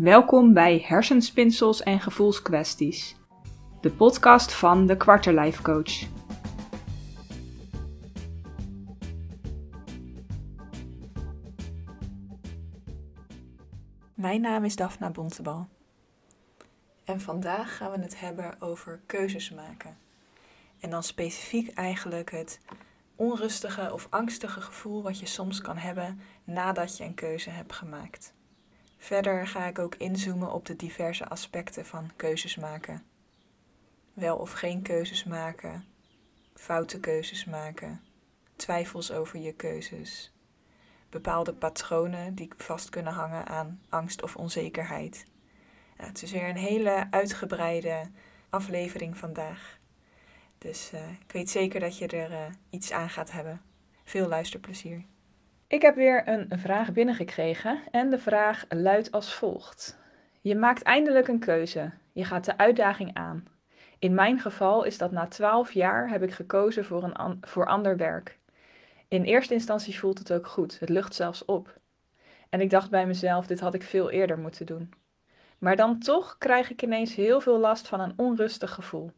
Welkom 0.00 0.52
bij 0.52 0.84
Hersenspinsels 0.86 1.82
en 1.82 2.00
Gevoelskwesties, 2.00 3.16
de 3.80 3.90
podcast 3.90 4.52
van 4.52 4.86
de 4.86 4.96
Quarterlife 4.96 5.62
Coach. 5.62 6.08
Mijn 14.14 14.40
naam 14.40 14.64
is 14.64 14.76
Daphna 14.76 15.10
Bontebal. 15.10 15.68
En 17.04 17.20
vandaag 17.20 17.76
gaan 17.76 17.90
we 17.90 17.98
het 17.98 18.20
hebben 18.20 18.60
over 18.60 19.00
keuzes 19.06 19.50
maken. 19.50 19.96
En 20.78 20.90
dan 20.90 21.02
specifiek 21.02 21.74
eigenlijk 21.74 22.30
het 22.30 22.60
onrustige 23.16 23.92
of 23.92 24.06
angstige 24.10 24.60
gevoel 24.60 25.02
wat 25.02 25.18
je 25.18 25.26
soms 25.26 25.60
kan 25.60 25.76
hebben 25.76 26.20
nadat 26.44 26.96
je 26.96 27.04
een 27.04 27.14
keuze 27.14 27.50
hebt 27.50 27.72
gemaakt. 27.72 28.38
Verder 29.02 29.46
ga 29.46 29.66
ik 29.66 29.78
ook 29.78 29.94
inzoomen 29.94 30.52
op 30.52 30.66
de 30.66 30.76
diverse 30.76 31.28
aspecten 31.28 31.86
van 31.86 32.10
keuzes 32.16 32.56
maken. 32.56 33.04
Wel 34.12 34.36
of 34.36 34.52
geen 34.52 34.82
keuzes 34.82 35.24
maken, 35.24 35.84
foute 36.54 37.00
keuzes 37.00 37.44
maken, 37.44 38.00
twijfels 38.56 39.12
over 39.12 39.38
je 39.38 39.52
keuzes, 39.52 40.32
bepaalde 41.08 41.52
patronen 41.52 42.34
die 42.34 42.50
vast 42.56 42.88
kunnen 42.88 43.12
hangen 43.12 43.46
aan 43.46 43.80
angst 43.88 44.22
of 44.22 44.36
onzekerheid. 44.36 45.24
het 45.96 46.22
is 46.22 46.32
weer 46.32 46.48
een 46.48 46.56
hele 46.56 47.06
uitgebreide 47.10 48.10
aflevering 48.50 49.16
vandaag. 49.16 49.78
Dus 50.58 50.90
uh, 50.94 51.10
ik 51.10 51.32
weet 51.32 51.50
zeker 51.50 51.80
dat 51.80 51.98
je 51.98 52.06
er 52.06 52.30
uh, 52.30 52.46
iets 52.70 52.92
aan 52.92 53.10
gaat 53.10 53.30
hebben. 53.30 53.60
Veel 54.04 54.28
luisterplezier. 54.28 55.04
Ik 55.70 55.82
heb 55.82 55.94
weer 55.94 56.28
een 56.28 56.48
vraag 56.58 56.92
binnengekregen 56.92 57.80
en 57.90 58.10
de 58.10 58.18
vraag 58.18 58.64
luidt 58.68 59.12
als 59.12 59.34
volgt. 59.34 59.98
Je 60.40 60.56
maakt 60.56 60.82
eindelijk 60.82 61.28
een 61.28 61.38
keuze. 61.38 61.90
Je 62.12 62.24
gaat 62.24 62.44
de 62.44 62.58
uitdaging 62.58 63.14
aan. 63.14 63.44
In 63.98 64.14
mijn 64.14 64.38
geval 64.40 64.84
is 64.84 64.98
dat 64.98 65.10
na 65.10 65.26
12 65.26 65.72
jaar 65.72 66.08
heb 66.08 66.22
ik 66.22 66.32
gekozen 66.32 66.84
voor, 66.84 67.02
een 67.02 67.38
voor 67.40 67.66
ander 67.66 67.96
werk. 67.96 68.38
In 69.08 69.22
eerste 69.22 69.54
instantie 69.54 69.98
voelt 69.98 70.18
het 70.18 70.32
ook 70.32 70.46
goed, 70.46 70.80
het 70.80 70.88
lucht 70.88 71.14
zelfs 71.14 71.44
op. 71.44 71.78
En 72.48 72.60
ik 72.60 72.70
dacht 72.70 72.90
bij 72.90 73.06
mezelf, 73.06 73.46
dit 73.46 73.60
had 73.60 73.74
ik 73.74 73.82
veel 73.82 74.10
eerder 74.10 74.38
moeten 74.38 74.66
doen. 74.66 74.92
Maar 75.58 75.76
dan 75.76 75.98
toch 75.98 76.38
krijg 76.38 76.70
ik 76.70 76.82
ineens 76.82 77.14
heel 77.14 77.40
veel 77.40 77.58
last 77.58 77.88
van 77.88 78.00
een 78.00 78.14
onrustig 78.16 78.74
gevoel, 78.74 79.10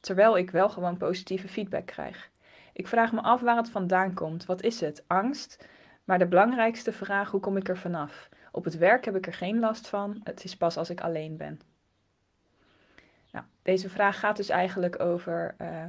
terwijl 0.00 0.36
ik 0.36 0.50
wel 0.50 0.68
gewoon 0.68 0.96
positieve 0.96 1.48
feedback 1.48 1.86
krijg. 1.86 2.30
Ik 2.72 2.86
vraag 2.86 3.12
me 3.12 3.20
af 3.20 3.40
waar 3.40 3.56
het 3.56 3.70
vandaan 3.70 4.14
komt. 4.14 4.46
Wat 4.46 4.62
is 4.62 4.80
het? 4.80 5.04
Angst? 5.06 5.66
Maar 6.04 6.18
de 6.18 6.26
belangrijkste 6.26 6.92
vraag, 6.92 7.30
hoe 7.30 7.40
kom 7.40 7.56
ik 7.56 7.68
er 7.68 7.78
vanaf? 7.78 8.28
Op 8.52 8.64
het 8.64 8.78
werk 8.78 9.04
heb 9.04 9.16
ik 9.16 9.26
er 9.26 9.34
geen 9.34 9.58
last 9.58 9.88
van, 9.88 10.20
het 10.24 10.44
is 10.44 10.56
pas 10.56 10.76
als 10.76 10.90
ik 10.90 11.00
alleen 11.00 11.36
ben. 11.36 11.60
Nou, 13.30 13.44
deze 13.62 13.88
vraag 13.88 14.18
gaat 14.18 14.36
dus 14.36 14.48
eigenlijk 14.48 15.00
over 15.00 15.54
uh, 15.60 15.84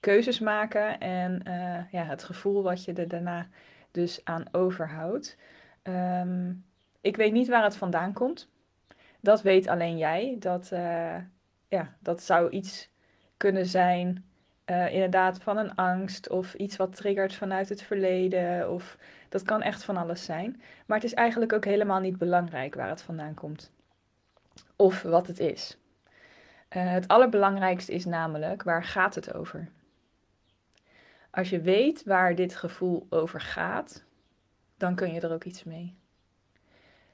keuzes 0.00 0.38
maken 0.38 1.00
en 1.00 1.42
uh, 1.46 1.92
ja, 1.92 2.04
het 2.04 2.24
gevoel 2.24 2.62
wat 2.62 2.84
je 2.84 2.92
er 2.92 3.08
daarna 3.08 3.46
dus 3.90 4.20
aan 4.24 4.44
overhoudt. 4.52 5.36
Um, 5.82 6.64
ik 7.00 7.16
weet 7.16 7.32
niet 7.32 7.48
waar 7.48 7.62
het 7.62 7.76
vandaan 7.76 8.12
komt. 8.12 8.48
Dat 9.20 9.42
weet 9.42 9.68
alleen 9.68 9.98
jij. 9.98 10.36
Dat, 10.38 10.70
uh, 10.72 11.16
ja, 11.68 11.96
dat 11.98 12.22
zou 12.22 12.50
iets 12.50 12.90
kunnen 13.36 13.66
zijn, 13.66 14.24
inderdaad, 14.68 15.42
van 15.42 15.56
een 15.56 15.74
angst 15.74 16.28
of 16.28 16.54
iets 16.54 16.76
wat 16.76 16.96
triggert 16.96 17.34
vanuit 17.34 17.68
het 17.68 17.82
verleden 17.82 18.70
of 18.70 18.96
dat 19.28 19.42
kan 19.42 19.62
echt 19.62 19.84
van 19.84 19.96
alles 19.96 20.24
zijn. 20.24 20.62
Maar 20.86 20.96
het 20.96 21.06
is 21.06 21.14
eigenlijk 21.14 21.52
ook 21.52 21.64
helemaal 21.64 22.00
niet 22.00 22.18
belangrijk 22.18 22.74
waar 22.74 22.88
het 22.88 23.02
vandaan 23.02 23.34
komt. 23.34 23.70
Of 24.76 25.02
wat 25.02 25.26
het 25.26 25.38
is. 25.38 25.78
Uh, 26.76 26.90
het 26.90 27.08
allerbelangrijkste 27.08 27.92
is 27.92 28.04
namelijk, 28.04 28.62
waar 28.62 28.84
gaat 28.84 29.14
het 29.14 29.34
over? 29.34 29.68
Als 31.30 31.50
je 31.50 31.60
weet 31.60 32.04
waar 32.04 32.34
dit 32.34 32.56
gevoel 32.56 33.06
over 33.10 33.40
gaat, 33.40 34.04
dan 34.76 34.94
kun 34.94 35.12
je 35.12 35.20
er 35.20 35.32
ook 35.32 35.44
iets 35.44 35.64
mee. 35.64 35.96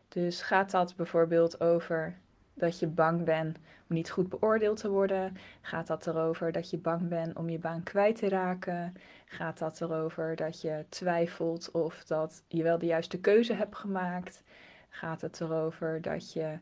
Dus 0.08 0.42
gaat 0.42 0.70
dat 0.70 0.96
bijvoorbeeld 0.96 1.60
over 1.60 2.18
dat 2.54 2.78
je 2.78 2.86
bang 2.86 3.24
bent 3.24 3.58
om 3.88 3.96
niet 3.96 4.10
goed 4.10 4.28
beoordeeld 4.28 4.80
te 4.80 4.90
worden? 4.90 5.36
Gaat 5.60 5.86
dat 5.86 6.06
erover 6.06 6.52
dat 6.52 6.70
je 6.70 6.78
bang 6.78 7.08
bent 7.08 7.36
om 7.36 7.48
je 7.48 7.58
baan 7.58 7.82
kwijt 7.82 8.16
te 8.16 8.28
raken? 8.28 8.94
Gaat 9.24 9.58
dat 9.58 9.80
erover 9.80 10.36
dat 10.36 10.60
je 10.60 10.84
twijfelt 10.88 11.70
of 11.70 12.04
dat 12.04 12.42
je 12.48 12.62
wel 12.62 12.78
de 12.78 12.86
juiste 12.86 13.20
keuze 13.20 13.54
hebt 13.54 13.76
gemaakt? 13.76 14.42
Gaat 14.88 15.20
het 15.20 15.40
erover 15.40 16.02
dat 16.02 16.32
je 16.32 16.58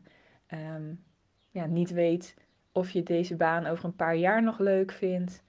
um, 0.53 1.03
ja, 1.49 1.65
niet 1.65 1.91
weet 1.91 2.35
of 2.71 2.89
je 2.89 3.03
deze 3.03 3.35
baan 3.35 3.65
over 3.65 3.85
een 3.85 3.95
paar 3.95 4.15
jaar 4.15 4.43
nog 4.43 4.59
leuk 4.59 4.91
vindt? 4.91 5.43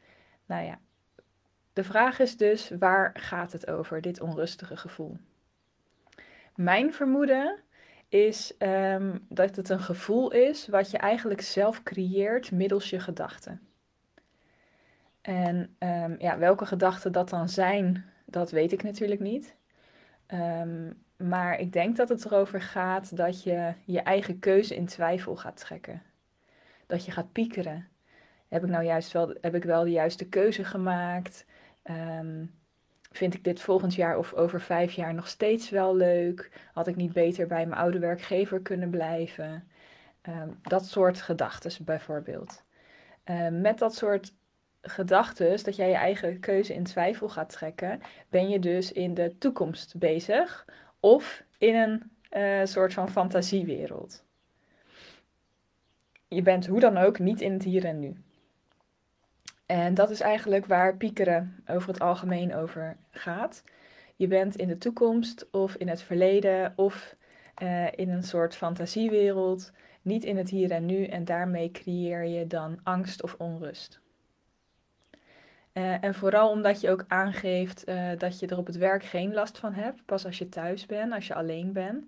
Nou 0.47 0.65
ja, 0.65 0.79
de 1.73 1.85
vraag 1.85 2.19
is 2.19 2.37
dus, 2.37 2.71
waar 2.79 3.11
gaat 3.15 3.53
het 3.53 3.71
over, 3.71 4.01
dit 4.01 4.21
onrustige 4.21 4.77
gevoel? 4.77 5.17
Mijn 6.55 6.93
vermoeden 6.93 7.59
is 8.09 8.55
um, 8.59 9.27
dat 9.29 9.57
het 9.57 9.69
een 9.69 9.81
gevoel 9.81 10.33
is 10.33 10.69
wat 10.69 10.91
je 10.91 10.99
eigenlijk 10.99 11.41
zelf 11.41 11.83
creëert 11.83 12.51
middels 12.51 12.91
je 12.91 13.01
gedachten. 13.01 13.61
En 15.21 15.77
um, 15.79 16.17
ja, 16.19 16.39
welke 16.39 16.67
gedachten 16.67 17.13
dat 17.13 17.29
dan 17.29 17.49
zijn, 17.49 18.05
dat 18.25 18.51
weet 18.51 18.73
ik 18.73 18.83
natuurlijk 18.83 19.21
niet. 19.21 19.55
Um, 20.27 21.03
maar 21.17 21.59
ik 21.59 21.73
denk 21.73 21.97
dat 21.97 22.09
het 22.09 22.25
erover 22.25 22.61
gaat 22.61 23.17
dat 23.17 23.43
je 23.43 23.73
je 23.85 24.01
eigen 24.01 24.39
keuze 24.39 24.75
in 24.75 24.87
twijfel 24.87 25.37
gaat 25.37 25.57
trekken. 25.57 26.03
Dat 26.87 27.05
je 27.05 27.11
gaat 27.13 27.33
piekeren. 27.33 27.89
Heb 28.49 28.63
ik 28.63 28.69
nou 28.69 28.85
juist 28.85 29.13
wel, 29.13 29.35
heb 29.41 29.55
ik 29.55 29.65
wel 29.65 29.85
de 29.85 29.91
juiste 29.91 30.29
keuze 30.29 30.65
gemaakt? 30.65 31.45
Vind 33.15 33.35
ik 33.35 33.45
dit 33.45 33.61
volgend 33.61 33.95
jaar 33.95 34.19
of 34.19 34.33
over 34.33 34.61
vijf 34.61 34.93
jaar 34.93 35.15
nog 35.15 35.29
steeds 35.29 35.71
wel 35.71 35.97
leuk? 35.97 36.51
Had 36.73 36.87
ik 36.87 36.97
niet 36.97 37.13
beter 37.13 37.47
bij 37.47 37.67
mijn 37.67 37.81
oude 37.81 37.99
werkgever 37.99 38.61
kunnen 38.61 38.91
blijven? 38.91 39.69
Um, 40.29 40.59
dat 40.63 40.87
soort 40.87 41.23
gedachten 41.23 41.85
bijvoorbeeld. 41.85 42.63
Um, 43.25 43.61
met 43.61 43.79
dat 43.79 43.95
soort 43.95 44.35
gedachten, 44.83 45.65
dat 45.65 45.77
jij 45.77 45.89
je 45.89 45.95
eigen 45.95 46.41
keuze 46.41 46.75
in 46.75 46.85
twijfel 46.85 47.29
gaat 47.29 47.51
trekken, 47.51 48.01
ben 48.29 48.49
je 48.49 48.59
dus 48.59 48.93
in 48.93 49.15
de 49.15 49.39
toekomst 49.39 49.99
bezig 49.99 50.65
of 51.01 51.45
in 51.59 51.75
een 51.75 52.11
uh, 52.37 52.65
soort 52.65 52.93
van 52.93 53.11
fantasiewereld. 53.11 54.25
Je 56.29 56.43
bent 56.43 56.67
hoe 56.67 56.81
dan 56.81 56.97
ook 56.97 57.19
niet 57.19 57.41
in 57.41 57.53
het 57.53 57.65
hier 57.65 57.85
en 57.85 58.01
nu. 58.01 58.17
En 59.67 59.95
dat 59.95 60.11
is 60.11 60.21
eigenlijk 60.21 60.67
waar 60.67 60.97
piekeren 60.97 61.63
over 61.67 61.89
het 61.89 62.01
algemeen 62.01 62.55
over 62.55 62.97
gaat. 63.11 63.63
Je 64.17 64.27
bent 64.27 64.57
in 64.57 64.69
de 64.69 64.79
toekomst 64.79 65.51
of 65.51 65.75
in 65.75 65.89
het 65.89 66.03
verleden 66.03 66.73
of 66.77 67.17
uh, 67.63 67.87
in 67.93 68.11
een 68.11 68.23
soort 68.23 68.57
fantasiewereld, 68.57 69.73
niet 70.03 70.25
in 70.25 70.37
het 70.37 70.51
hier 70.51 70.71
en 70.71 70.87
nu 70.87 71.05
en 71.05 71.25
daarmee 71.25 71.71
creëer 71.71 72.25
je 72.25 72.47
dan 72.47 72.79
angst 72.83 73.23
of 73.23 73.35
onrust. 73.39 74.01
Uh, 75.73 76.05
en 76.05 76.15
vooral 76.15 76.51
omdat 76.51 76.81
je 76.81 76.91
ook 76.91 77.05
aangeeft 77.09 77.89
uh, 77.89 78.11
dat 78.19 78.39
je 78.39 78.47
er 78.47 78.59
op 78.59 78.67
het 78.67 78.77
werk 78.77 79.05
geen 79.05 79.35
last 79.35 79.59
van 79.59 79.73
hebt, 79.73 80.05
pas 80.05 80.27
als 80.27 80.39
je 80.39 80.49
thuis 80.49 80.87
bent, 80.87 81.13
als 81.13 81.27
je 81.27 81.35
alleen 81.35 81.73
bent. 81.73 82.05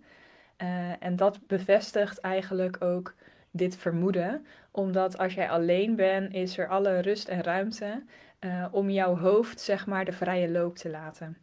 en 1.01 1.17
dat 1.17 1.47
bevestigt 1.47 2.21
eigenlijk 2.21 2.83
ook 2.83 3.15
dit 3.57 3.77
vermoeden, 3.77 4.47
omdat 4.71 5.19
als 5.19 5.35
jij 5.35 5.51
alleen 5.51 5.97
bent, 5.97 6.35
is 6.35 6.59
er 6.59 6.69
alle 6.69 6.99
rust 6.99 7.29
en 7.29 7.43
ruimte 7.43 8.03
uh, 8.41 8.67
om 8.71 8.91
jouw 8.91 9.17
hoofd 9.17 9.61
zeg 9.61 9.87
maar 9.87 10.05
de 10.05 10.13
vrije 10.13 10.51
loop 10.51 10.77
te 10.77 10.91
laten. 10.91 11.37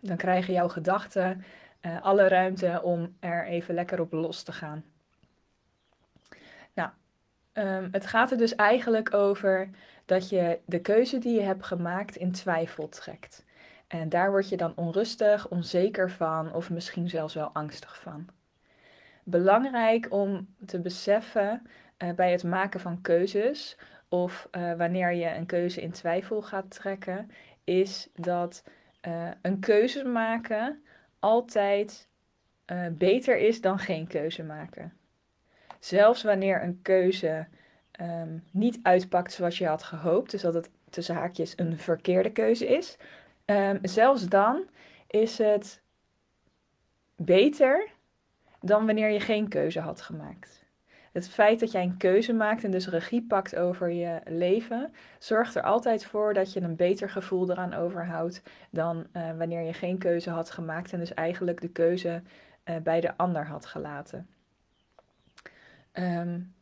Dan 0.00 0.16
krijgen 0.16 0.52
jouw 0.54 0.68
gedachten 0.68 1.44
uh, 1.82 2.02
alle 2.02 2.28
ruimte 2.28 2.80
om 2.82 3.16
er 3.20 3.46
even 3.46 3.74
lekker 3.74 4.00
op 4.00 4.12
los 4.12 4.42
te 4.42 4.52
gaan. 4.52 4.84
Nou, 6.74 6.90
um, 7.52 7.88
het 7.92 8.06
gaat 8.06 8.30
er 8.30 8.38
dus 8.38 8.54
eigenlijk 8.54 9.14
over 9.14 9.70
dat 10.04 10.28
je 10.28 10.58
de 10.64 10.80
keuze 10.80 11.18
die 11.18 11.34
je 11.34 11.42
hebt 11.42 11.64
gemaakt 11.64 12.16
in 12.16 12.32
twijfel 12.32 12.88
trekt. 12.88 13.44
En 13.86 14.08
daar 14.08 14.30
word 14.30 14.48
je 14.48 14.56
dan 14.56 14.72
onrustig, 14.76 15.48
onzeker 15.48 16.10
van 16.10 16.52
of 16.54 16.70
misschien 16.70 17.08
zelfs 17.08 17.34
wel 17.34 17.50
angstig 17.52 17.98
van 18.00 18.28
belangrijk 19.24 20.12
om 20.12 20.54
te 20.66 20.80
beseffen 20.80 21.62
uh, 21.98 22.12
bij 22.12 22.30
het 22.30 22.44
maken 22.44 22.80
van 22.80 23.00
keuzes 23.00 23.76
of 24.08 24.48
uh, 24.52 24.72
wanneer 24.72 25.12
je 25.12 25.34
een 25.34 25.46
keuze 25.46 25.80
in 25.80 25.90
twijfel 25.90 26.42
gaat 26.42 26.70
trekken, 26.70 27.30
is 27.64 28.08
dat 28.14 28.64
uh, 29.08 29.28
een 29.42 29.60
keuze 29.60 30.04
maken 30.04 30.82
altijd 31.18 32.08
beter 32.90 33.38
is 33.38 33.60
dan 33.60 33.78
geen 33.78 34.06
keuze 34.06 34.42
maken. 34.42 34.92
Zelfs 35.78 36.22
wanneer 36.22 36.62
een 36.62 36.82
keuze 36.82 37.46
um, 38.00 38.44
niet 38.50 38.78
uitpakt 38.82 39.32
zoals 39.32 39.58
je 39.58 39.66
had 39.66 39.82
gehoopt, 39.82 40.30
dus 40.30 40.42
dat 40.42 40.54
het 40.54 40.70
tussen 40.90 41.14
haakjes 41.14 41.52
een 41.56 41.78
verkeerde 41.78 42.32
keuze 42.32 42.66
is, 42.66 42.96
um, 43.44 43.78
zelfs 43.82 44.28
dan 44.28 44.68
is 45.06 45.38
het 45.38 45.82
beter 47.16 47.88
dan 48.60 48.86
wanneer 48.86 49.10
je 49.10 49.20
geen 49.20 49.48
keuze 49.48 49.80
had 49.80 50.00
gemaakt. 50.00 50.60
Het 51.12 51.28
feit 51.28 51.60
dat 51.60 51.72
jij 51.72 51.82
een 51.82 51.96
keuze 51.96 52.32
maakt 52.32 52.64
en 52.64 52.70
dus 52.70 52.88
regie 52.88 53.22
pakt 53.22 53.56
over 53.56 53.90
je 53.90 54.20
leven, 54.24 54.92
zorgt 55.18 55.54
er 55.54 55.62
altijd 55.62 56.04
voor 56.04 56.34
dat 56.34 56.52
je 56.52 56.60
een 56.60 56.76
beter 56.76 57.10
gevoel 57.10 57.50
eraan 57.50 57.74
overhoudt 57.74 58.42
dan 58.70 59.06
uh, 59.12 59.36
wanneer 59.36 59.60
je 59.60 59.72
geen 59.72 59.98
keuze 59.98 60.30
had 60.30 60.50
gemaakt 60.50 60.92
en 60.92 60.98
dus 60.98 61.14
eigenlijk 61.14 61.60
de 61.60 61.68
keuze 61.68 62.22
uh, 62.64 62.76
bij 62.76 63.00
de 63.00 63.16
ander 63.16 63.46
had 63.46 63.66
gelaten. 63.66 64.28
Um, 65.92 66.54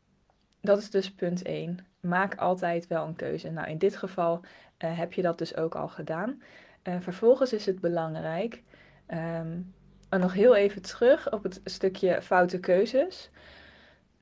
dat 0.60 0.78
is 0.78 0.90
dus 0.90 1.12
punt 1.12 1.42
1. 1.42 1.86
Maak 2.00 2.34
altijd 2.34 2.86
wel 2.86 3.06
een 3.06 3.16
keuze. 3.16 3.50
Nou, 3.50 3.68
in 3.68 3.78
dit 3.78 3.96
geval 3.96 4.40
uh, 4.84 4.98
heb 4.98 5.12
je 5.12 5.22
dat 5.22 5.38
dus 5.38 5.56
ook 5.56 5.74
al 5.74 5.88
gedaan. 5.88 6.42
vervolgens 6.82 7.52
is 7.52 7.66
het 7.66 7.80
belangrijk. 7.80 8.62
Um, 9.08 9.74
en 10.08 10.20
nog 10.20 10.32
heel 10.32 10.54
even 10.54 10.82
terug 10.82 11.32
op 11.32 11.42
het 11.42 11.60
stukje 11.64 12.22
foute 12.22 12.60
keuzes. 12.60 13.30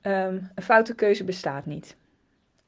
Ehm, 0.01 0.39
een 0.55 0.63
foute 0.63 0.95
keuze 0.95 1.23
bestaat 1.23 1.65
niet. 1.65 1.97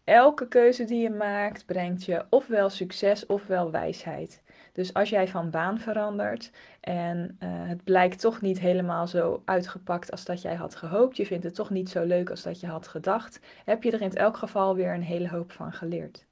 Elke 0.03 0.47
keuze 0.47 0.85
die 0.85 1.01
je 1.01 1.09
maakt 1.09 1.65
brengt 1.65 2.05
je 2.05 2.25
ofwel 2.29 2.69
succes 2.69 3.25
ofwel 3.25 3.71
wijsheid. 3.71 4.41
Dus 4.73 4.93
als 4.93 5.09
jij 5.09 5.27
van 5.27 5.49
baan 5.49 5.79
verandert 5.79 6.51
en 6.79 7.37
uh, 7.43 7.49
het 7.51 7.83
blijkt 7.83 8.19
toch 8.19 8.41
niet 8.41 8.59
helemaal 8.59 9.07
zo 9.07 9.41
uitgepakt 9.45 10.11
als 10.11 10.25
dat 10.25 10.41
jij 10.41 10.55
had 10.55 10.75
gehoopt, 10.75 11.17
je 11.17 11.25
vindt 11.25 11.43
het 11.43 11.55
toch 11.55 11.69
niet 11.69 11.89
zo 11.89 12.03
leuk 12.03 12.29
als 12.29 12.41
dat 12.43 12.59
je 12.59 12.67
had 12.67 12.87
gedacht, 12.87 13.39
heb 13.65 13.83
je 13.83 13.91
er 13.91 14.01
in 14.01 14.15
elk 14.15 14.37
geval 14.37 14.75
weer 14.75 14.93
een 14.93 15.03
hele 15.03 15.29
hoop 15.29 15.51
van 15.51 15.73
geleerd. 15.73 16.25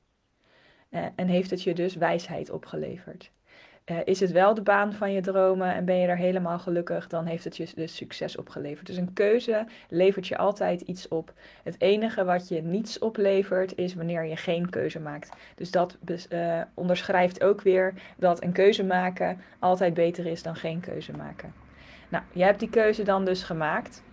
Uh, 0.89 1.05
en 1.15 1.27
heeft 1.27 1.49
het 1.49 1.63
je 1.63 1.73
dus 1.73 1.95
wijsheid 1.95 2.49
opgeleverd. 2.49 3.31
Uh, 3.91 3.97
is 4.03 4.19
het 4.19 4.31
wel 4.31 4.53
de 4.53 4.61
baan 4.61 4.93
van 4.93 5.11
je 5.11 5.21
dromen 5.21 5.73
en 5.73 5.85
ben 5.85 5.97
je 5.97 6.07
er 6.07 6.17
helemaal 6.17 6.59
gelukkig, 6.59 7.07
dan 7.07 7.25
heeft 7.25 7.43
het 7.43 7.57
je 7.57 7.67
dus 7.75 7.95
succes 7.95 8.37
opgeleverd. 8.37 8.87
Dus 8.87 8.97
een 8.97 9.13
keuze 9.13 9.65
levert 9.89 10.27
je 10.27 10.37
altijd 10.37 10.81
iets 10.81 11.07
op. 11.07 11.33
Het 11.63 11.75
enige 11.81 12.23
wat 12.23 12.47
je 12.47 12.61
niets 12.61 12.99
oplevert 12.99 13.77
is 13.77 13.95
wanneer 13.95 14.25
je 14.25 14.35
geen 14.35 14.69
keuze 14.69 14.99
maakt. 14.99 15.35
Dus 15.55 15.71
dat 15.71 15.97
uh, 16.29 16.61
onderschrijft 16.73 17.43
ook 17.43 17.61
weer 17.61 17.93
dat 18.17 18.43
een 18.43 18.51
keuze 18.51 18.83
maken 18.83 19.41
altijd 19.59 19.93
beter 19.93 20.25
is 20.25 20.43
dan 20.43 20.55
geen 20.55 20.79
keuze 20.79 21.11
maken. 21.11 21.53
Nou, 22.09 22.23
je 22.31 22.43
hebt 22.43 22.59
die 22.59 22.69
keuze 22.69 23.03
dan 23.03 23.25
dus 23.25 23.43
gemaakt. 23.43 24.03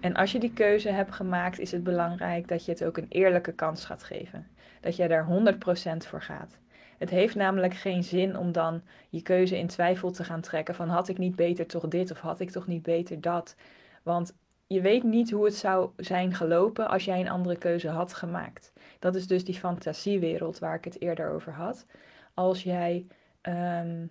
En 0.00 0.14
als 0.14 0.32
je 0.32 0.38
die 0.38 0.52
keuze 0.52 0.88
hebt 0.88 1.12
gemaakt, 1.12 1.58
is 1.58 1.72
het 1.72 1.84
belangrijk 1.84 2.48
dat 2.48 2.64
je 2.64 2.70
het 2.70 2.84
ook 2.84 2.96
een 2.96 3.06
eerlijke 3.08 3.52
kans 3.52 3.84
gaat 3.84 4.02
geven. 4.02 4.46
Dat 4.80 4.96
je 4.96 5.08
daar 5.08 5.26
100% 5.28 5.96
voor 5.96 6.22
gaat. 6.22 6.58
Het 6.98 7.10
heeft 7.10 7.34
namelijk 7.34 7.74
geen 7.74 8.04
zin 8.04 8.36
om 8.38 8.52
dan 8.52 8.82
je 9.08 9.22
keuze 9.22 9.58
in 9.58 9.66
twijfel 9.66 10.10
te 10.10 10.24
gaan 10.24 10.40
trekken 10.40 10.74
van 10.74 10.88
had 10.88 11.08
ik 11.08 11.18
niet 11.18 11.36
beter 11.36 11.66
toch 11.66 11.88
dit 11.88 12.10
of 12.10 12.20
had 12.20 12.40
ik 12.40 12.50
toch 12.50 12.66
niet 12.66 12.82
beter 12.82 13.20
dat. 13.20 13.56
Want 14.02 14.34
je 14.66 14.80
weet 14.80 15.02
niet 15.02 15.30
hoe 15.30 15.44
het 15.44 15.54
zou 15.54 15.90
zijn 15.96 16.34
gelopen 16.34 16.88
als 16.88 17.04
jij 17.04 17.20
een 17.20 17.30
andere 17.30 17.56
keuze 17.56 17.88
had 17.88 18.14
gemaakt. 18.14 18.72
Dat 18.98 19.14
is 19.14 19.26
dus 19.26 19.44
die 19.44 19.54
fantasiewereld 19.54 20.58
waar 20.58 20.74
ik 20.74 20.84
het 20.84 21.00
eerder 21.00 21.30
over 21.30 21.52
had. 21.52 21.86
Als 22.34 22.62
jij 22.62 23.06
um, 23.42 24.10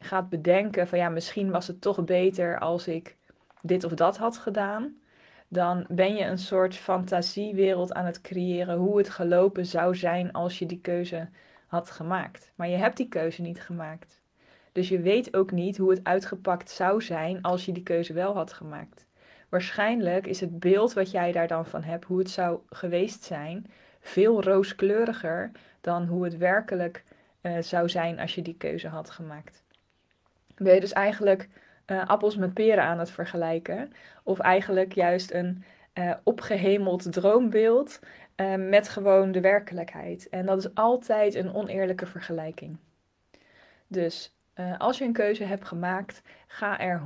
gaat 0.00 0.28
bedenken 0.28 0.88
van 0.88 0.98
ja, 0.98 1.08
misschien 1.08 1.50
was 1.50 1.66
het 1.66 1.80
toch 1.80 2.04
beter 2.04 2.58
als 2.58 2.88
ik 2.88 3.16
dit 3.62 3.84
of 3.84 3.92
dat 3.92 4.16
had 4.16 4.38
gedaan, 4.38 4.96
dan 5.48 5.84
ben 5.88 6.14
je 6.14 6.24
een 6.24 6.38
soort 6.38 6.76
fantasiewereld 6.76 7.92
aan 7.92 8.04
het 8.04 8.20
creëren 8.20 8.76
hoe 8.76 8.98
het 8.98 9.08
gelopen 9.08 9.66
zou 9.66 9.96
zijn 9.96 10.32
als 10.32 10.58
je 10.58 10.66
die 10.66 10.80
keuze 10.80 11.28
had 11.72 11.90
gemaakt. 11.90 12.52
Maar 12.54 12.68
je 12.68 12.76
hebt 12.76 12.96
die 12.96 13.08
keuze 13.08 13.42
niet 13.42 13.60
gemaakt. 13.60 14.20
Dus 14.72 14.88
je 14.88 15.00
weet 15.00 15.36
ook 15.36 15.50
niet 15.50 15.76
hoe 15.76 15.90
het 15.90 16.04
uitgepakt 16.04 16.70
zou 16.70 17.02
zijn 17.02 17.42
als 17.42 17.64
je 17.64 17.72
die 17.72 17.82
keuze 17.82 18.12
wel 18.12 18.34
had 18.34 18.52
gemaakt. 18.52 19.06
Waarschijnlijk 19.48 20.26
is 20.26 20.40
het 20.40 20.58
beeld 20.58 20.92
wat 20.92 21.10
jij 21.10 21.32
daar 21.32 21.46
dan 21.46 21.66
van 21.66 21.82
hebt, 21.82 22.04
hoe 22.04 22.18
het 22.18 22.30
zou 22.30 22.60
geweest 22.66 23.22
zijn, 23.22 23.66
veel 24.00 24.42
rooskleuriger 24.42 25.50
dan 25.80 26.06
hoe 26.06 26.24
het 26.24 26.36
werkelijk 26.36 27.02
uh, 27.42 27.58
zou 27.58 27.88
zijn 27.88 28.20
als 28.20 28.34
je 28.34 28.42
die 28.42 28.56
keuze 28.56 28.88
had 28.88 29.10
gemaakt. 29.10 29.64
Ben 30.56 30.74
je 30.74 30.80
dus 30.80 30.92
eigenlijk 30.92 31.48
uh, 31.86 32.06
appels 32.06 32.36
met 32.36 32.54
peren 32.54 32.84
aan 32.84 32.98
het 32.98 33.10
vergelijken, 33.10 33.92
of 34.22 34.38
eigenlijk 34.38 34.94
juist 34.94 35.32
een 35.32 35.64
uh, 35.94 36.12
opgehemeld 36.22 37.12
droombeeld 37.12 38.00
uh, 38.42 38.68
met 38.68 38.88
gewoon 38.88 39.32
de 39.32 39.40
werkelijkheid. 39.40 40.28
En 40.28 40.46
dat 40.46 40.58
is 40.58 40.74
altijd 40.74 41.34
een 41.34 41.54
oneerlijke 41.54 42.06
vergelijking. 42.06 42.76
Dus 43.86 44.36
uh, 44.56 44.78
als 44.78 44.98
je 44.98 45.04
een 45.04 45.12
keuze 45.12 45.44
hebt 45.44 45.64
gemaakt, 45.64 46.22
ga 46.46 46.80
er 46.80 47.02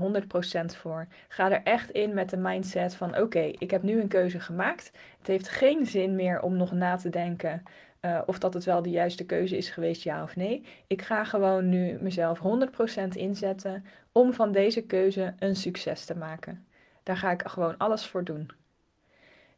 100% 0.62 0.64
voor. 0.64 1.06
Ga 1.28 1.50
er 1.50 1.62
echt 1.62 1.90
in 1.90 2.14
met 2.14 2.30
de 2.30 2.36
mindset 2.36 2.94
van: 2.94 3.18
oké, 3.18 3.40
ik 3.58 3.70
heb 3.70 3.82
nu 3.82 4.00
een 4.00 4.08
keuze 4.08 4.40
gemaakt. 4.40 4.92
Het 5.18 5.26
heeft 5.26 5.48
geen 5.48 5.86
zin 5.86 6.14
meer 6.14 6.40
om 6.40 6.56
nog 6.56 6.72
na 6.72 6.96
te 6.96 7.08
denken 7.08 7.62
uh, 8.06 8.20
of 8.26 8.38
dat 8.38 8.54
het 8.54 8.64
wel 8.64 8.82
de 8.82 8.90
juiste 8.90 9.26
keuze 9.26 9.56
is 9.56 9.70
geweest, 9.70 10.02
ja 10.02 10.22
of 10.22 10.36
nee. 10.36 10.64
Ik 10.86 11.02
ga 11.02 11.24
gewoon 11.24 11.68
nu 11.68 11.98
mezelf 12.00 12.38
100% 12.38 13.08
inzetten 13.08 13.84
om 14.12 14.32
van 14.32 14.52
deze 14.52 14.82
keuze 14.82 15.34
een 15.38 15.56
succes 15.56 16.04
te 16.04 16.16
maken. 16.16 16.66
Daar 17.02 17.16
ga 17.16 17.30
ik 17.30 17.42
gewoon 17.46 17.76
alles 17.76 18.06
voor 18.06 18.24
doen. 18.24 18.50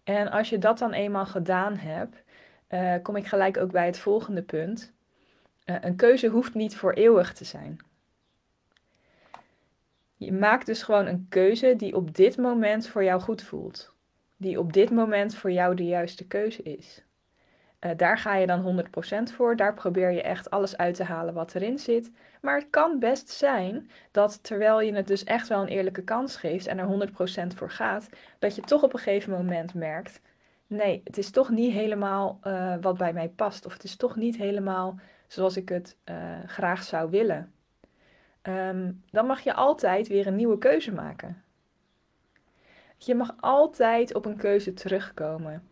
En 0.09 0.31
als 0.31 0.49
je 0.49 0.59
dat 0.59 0.79
dan 0.79 0.93
eenmaal 0.93 1.27
gedaan 1.27 1.77
hebt, 1.77 2.23
uh, 2.71 2.95
kom 3.03 3.17
ik 3.17 3.27
gelijk 3.27 3.57
ook 3.57 3.73
bij 3.73 3.87
het 3.87 3.99
volgende 3.99 4.43
punt. 4.43 4.93
Uh, 5.65 5.77
een 5.81 5.97
keuze 5.97 6.27
hoeft 6.27 6.55
niet 6.55 6.77
voor 6.77 6.93
eeuwig 6.93 7.33
te 7.33 7.45
zijn. 7.45 7.79
Je 10.17 10.33
maakt 10.33 10.67
dus 10.67 10.83
gewoon 10.83 11.07
een 11.07 11.27
keuze 11.29 11.75
die 11.77 11.97
op 11.97 12.15
dit 12.15 12.37
moment 12.37 12.87
voor 12.87 13.05
jou 13.05 13.21
goed 13.21 13.43
voelt. 13.43 13.95
Die 14.37 14.59
op 14.59 14.73
dit 14.73 14.91
moment 14.91 15.35
voor 15.35 15.53
jou 15.53 15.75
de 15.75 15.87
juiste 15.87 16.27
keuze 16.27 16.63
is. 16.63 17.05
Uh, 17.81 17.91
daar 17.97 18.19
ga 18.19 18.35
je 18.35 18.47
dan 18.47 18.85
100% 19.31 19.35
voor. 19.35 19.57
Daar 19.57 19.75
probeer 19.75 20.11
je 20.11 20.23
echt 20.23 20.51
alles 20.51 20.77
uit 20.77 20.95
te 20.95 21.05
halen 21.05 21.35
wat 21.35 21.55
erin 21.55 21.79
zit. 21.79 22.11
Maar 22.41 22.57
het 22.59 22.71
kan 22.71 22.99
best 22.99 23.29
zijn 23.29 23.91
dat 24.11 24.43
terwijl 24.43 24.81
je 24.81 24.95
het 24.95 25.07
dus 25.07 25.25
echt 25.25 25.49
wel 25.49 25.61
een 25.61 25.69
eerlijke 25.69 26.03
kans 26.03 26.37
geeft 26.37 26.67
en 26.67 26.79
er 26.79 27.09
100% 27.53 27.55
voor 27.55 27.71
gaat, 27.71 28.09
dat 28.39 28.55
je 28.55 28.63
toch 28.63 28.83
op 28.83 28.93
een 28.93 28.99
gegeven 28.99 29.33
moment 29.33 29.75
merkt: 29.75 30.21
nee, 30.67 31.01
het 31.05 31.19
is 31.19 31.31
toch 31.31 31.49
niet 31.49 31.73
helemaal 31.73 32.41
uh, 32.45 32.75
wat 32.81 32.99
bij 32.99 33.13
mij 33.13 33.29
past. 33.29 33.67
Of 33.67 33.73
het 33.73 33.85
is 33.85 33.97
toch 33.97 34.17
niet 34.17 34.37
helemaal 34.37 34.99
zoals 35.27 35.57
ik 35.57 35.69
het 35.69 35.97
uh, 36.05 36.17
graag 36.47 36.83
zou 36.83 37.11
willen. 37.11 37.53
Um, 38.43 39.03
dan 39.11 39.27
mag 39.27 39.41
je 39.41 39.55
altijd 39.55 40.09
weer 40.09 40.27
een 40.27 40.37
nieuwe 40.37 40.59
keuze 40.59 40.93
maken. 40.93 41.43
Je 42.97 43.15
mag 43.15 43.35
altijd 43.41 44.15
op 44.15 44.25
een 44.25 44.37
keuze 44.37 44.73
terugkomen. 44.73 45.68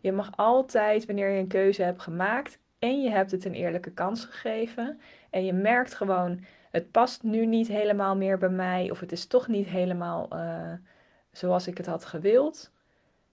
Je 0.00 0.12
mag 0.12 0.30
altijd, 0.36 1.06
wanneer 1.06 1.30
je 1.30 1.38
een 1.38 1.48
keuze 1.48 1.82
hebt 1.82 2.02
gemaakt 2.02 2.58
en 2.78 3.02
je 3.02 3.10
hebt 3.10 3.30
het 3.30 3.44
een 3.44 3.54
eerlijke 3.54 3.90
kans 3.90 4.24
gegeven 4.24 5.00
en 5.30 5.44
je 5.44 5.52
merkt 5.52 5.94
gewoon, 5.94 6.44
het 6.70 6.90
past 6.90 7.22
nu 7.22 7.46
niet 7.46 7.68
helemaal 7.68 8.16
meer 8.16 8.38
bij 8.38 8.48
mij 8.48 8.90
of 8.90 9.00
het 9.00 9.12
is 9.12 9.26
toch 9.26 9.48
niet 9.48 9.66
helemaal 9.66 10.28
uh, 10.32 10.72
zoals 11.32 11.66
ik 11.66 11.76
het 11.76 11.86
had 11.86 12.04
gewild, 12.04 12.72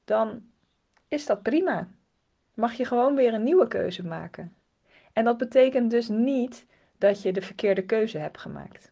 dan 0.05 0.43
is 1.07 1.25
dat 1.25 1.41
prima. 1.41 1.87
Mag 2.53 2.73
je 2.73 2.85
gewoon 2.85 3.15
weer 3.15 3.33
een 3.33 3.43
nieuwe 3.43 3.67
keuze 3.67 4.05
maken. 4.05 4.55
En 5.13 5.23
dat 5.23 5.37
betekent 5.37 5.91
dus 5.91 6.07
niet 6.07 6.65
dat 6.97 7.21
je 7.21 7.33
de 7.33 7.41
verkeerde 7.41 7.85
keuze 7.85 8.17
hebt 8.17 8.37
gemaakt. 8.37 8.91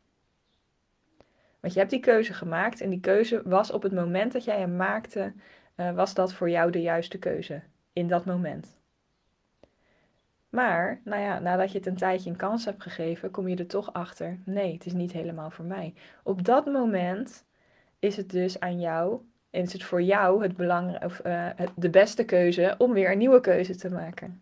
Want 1.60 1.74
je 1.74 1.80
hebt 1.80 1.92
die 1.92 2.00
keuze 2.00 2.34
gemaakt 2.34 2.82
en 2.82 2.90
die 2.90 3.00
keuze 3.00 3.42
was 3.46 3.72
op 3.72 3.84
het 3.84 3.94
moment 3.94 4.32
dat 4.32 4.44
jij 4.44 4.60
hem 4.60 4.76
maakte, 4.76 5.34
uh, 5.76 5.92
was 5.92 6.14
dat 6.14 6.34
voor 6.34 6.50
jou 6.50 6.72
de 6.72 6.82
juiste 6.82 7.18
keuze 7.18 7.62
in 7.94 8.08
dat 8.08 8.26
moment. 8.26 8.78
Maar, 10.50 11.02
nou 11.04 11.22
ja, 11.22 11.40
nadat 11.40 11.72
je 11.72 11.78
het 11.78 11.88
een 11.88 11.98
tijdje 11.98 12.30
een 12.30 12.36
kans 12.36 12.66
hebt 12.66 12.82
gegeven, 12.82 13.32
kom 13.32 13.48
je 13.48 13.56
er 13.56 13.68
toch 13.68 13.94
achter: 13.94 14.40
nee, 14.46 14.74
het 14.74 14.86
is 14.86 14.94
niet 14.94 15.12
helemaal 15.12 15.50
voor 15.50 15.66
mij. 15.66 15.94
Op 16.24 16.46
dat 16.46 16.66
moment 16.66 17.46
is 18.00 18.18
het 18.18 18.30
dus 18.30 18.60
aan 18.60 18.80
jou 18.80 19.22
en 19.50 19.62
is 19.62 19.74
het 19.74 19.84
voor 19.84 20.02
jou 20.02 20.44
het 20.44 20.56
belang, 20.56 21.04
of, 21.04 21.22
uh, 21.26 21.50
de 21.76 21.90
beste 21.90 22.24
keuze 22.24 22.76
om 22.78 22.94
weer 22.94 23.12
een 23.12 23.18
nieuwe 23.18 23.40
keuze 23.40 23.76
te 23.76 23.90
maken. 23.90 24.42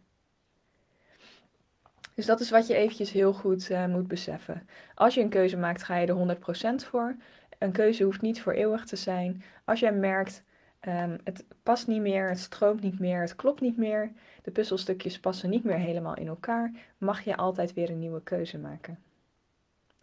Dus 2.15 2.25
dat 2.25 2.39
is 2.39 2.50
wat 2.50 2.67
je 2.67 2.75
eventjes 2.75 3.11
heel 3.11 3.33
goed 3.33 3.69
uh, 3.69 3.85
moet 3.85 4.07
beseffen. 4.07 4.67
Als 4.95 5.13
je 5.13 5.21
een 5.21 5.29
keuze 5.29 5.57
maakt, 5.57 5.83
ga 5.83 5.97
je 5.97 6.07
er 6.07 6.38
100% 6.83 6.88
voor. 6.88 7.15
Een 7.57 7.71
keuze 7.71 8.03
hoeft 8.03 8.21
niet 8.21 8.41
voor 8.41 8.53
eeuwig 8.53 8.85
te 8.85 8.95
zijn. 8.95 9.43
Als 9.65 9.79
jij 9.79 9.93
merkt, 9.93 10.43
Um, 10.88 11.17
het 11.23 11.45
past 11.63 11.88
niet 11.88 12.01
meer, 12.01 12.29
het 12.29 12.39
stroomt 12.39 12.81
niet 12.81 13.00
meer, 13.00 13.21
het 13.21 13.35
klopt 13.35 13.61
niet 13.61 13.77
meer. 13.77 14.11
De 14.41 14.51
puzzelstukjes 14.51 15.19
passen 15.19 15.50
niet 15.50 15.63
meer 15.63 15.77
helemaal 15.77 16.15
in 16.15 16.27
elkaar. 16.27 16.71
Mag 16.97 17.21
je 17.21 17.35
altijd 17.35 17.73
weer 17.73 17.89
een 17.89 18.00
nieuwe 18.00 18.23
keuze 18.23 18.57
maken. 18.57 19.00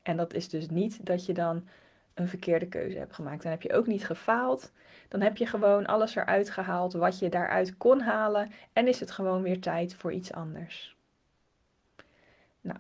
En 0.03 0.17
dat 0.17 0.35
is 0.35 0.49
dus 0.49 0.69
niet 0.69 1.07
dat 1.07 1.27
je 1.27 1.33
dan 1.33 1.69
een 2.15 2.29
verkeerde 2.29 2.67
keuze 2.67 2.99
hebt 2.99 3.15
gemaakt. 3.15 3.43
Dan 3.43 3.51
heb 3.51 3.63
je 3.63 3.73
ook 3.73 3.87
niet 3.87 4.07
gefaald. 4.07 4.73
Dan 5.09 5.21
heb 5.21 5.37
je 5.37 5.47
gewoon 5.47 5.87
alles 5.87 6.15
eruit 6.15 6.51
gehaald 6.51 6.93
wat 6.93 7.19
je 7.19 7.29
daaruit 7.29 7.77
kon 7.77 8.01
halen. 8.01 8.53
En 8.73 8.89
is 8.89 9.01
het 9.01 9.11
gewoon 9.11 9.43
weer 9.43 9.61
tijd 9.61 9.95
voor 9.95 10.13
iets 10.13 10.33
anders. 10.33 10.97
Nou, 12.61 12.79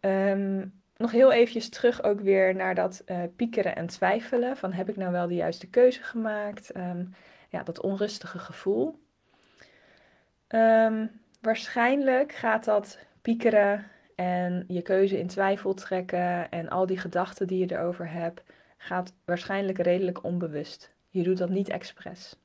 um, 0.00 0.81
nog 1.02 1.10
heel 1.10 1.32
eventjes 1.32 1.68
terug 1.68 2.02
ook 2.02 2.20
weer 2.20 2.54
naar 2.54 2.74
dat 2.74 3.02
uh, 3.06 3.22
piekeren 3.36 3.76
en 3.76 3.86
twijfelen. 3.86 4.56
Van 4.56 4.72
heb 4.72 4.88
ik 4.88 4.96
nou 4.96 5.12
wel 5.12 5.28
de 5.28 5.34
juiste 5.34 5.66
keuze 5.66 6.02
gemaakt? 6.02 6.70
Ehm, 6.70 7.04
ja, 7.48 7.62
dat 7.62 7.80
onrustige 7.80 8.38
gevoel. 8.38 9.00
Um, 10.48 11.10
waarschijnlijk 11.40 12.32
gaat 12.32 12.64
dat 12.64 12.98
piekeren 13.22 13.84
en 14.16 14.64
je 14.68 14.82
keuze 14.82 15.18
in 15.18 15.26
twijfel 15.26 15.74
trekken 15.74 16.50
en 16.50 16.68
al 16.68 16.86
die 16.86 16.98
gedachten 16.98 17.46
die 17.46 17.58
je 17.58 17.74
erover 17.74 18.10
hebt, 18.10 18.42
gaat 18.76 19.14
waarschijnlijk 19.24 19.78
redelijk 19.78 20.24
onbewust. 20.24 20.92
Je 21.08 21.22
doet 21.22 21.38
dat 21.38 21.48
niet 21.48 21.68
expres. 21.68 22.36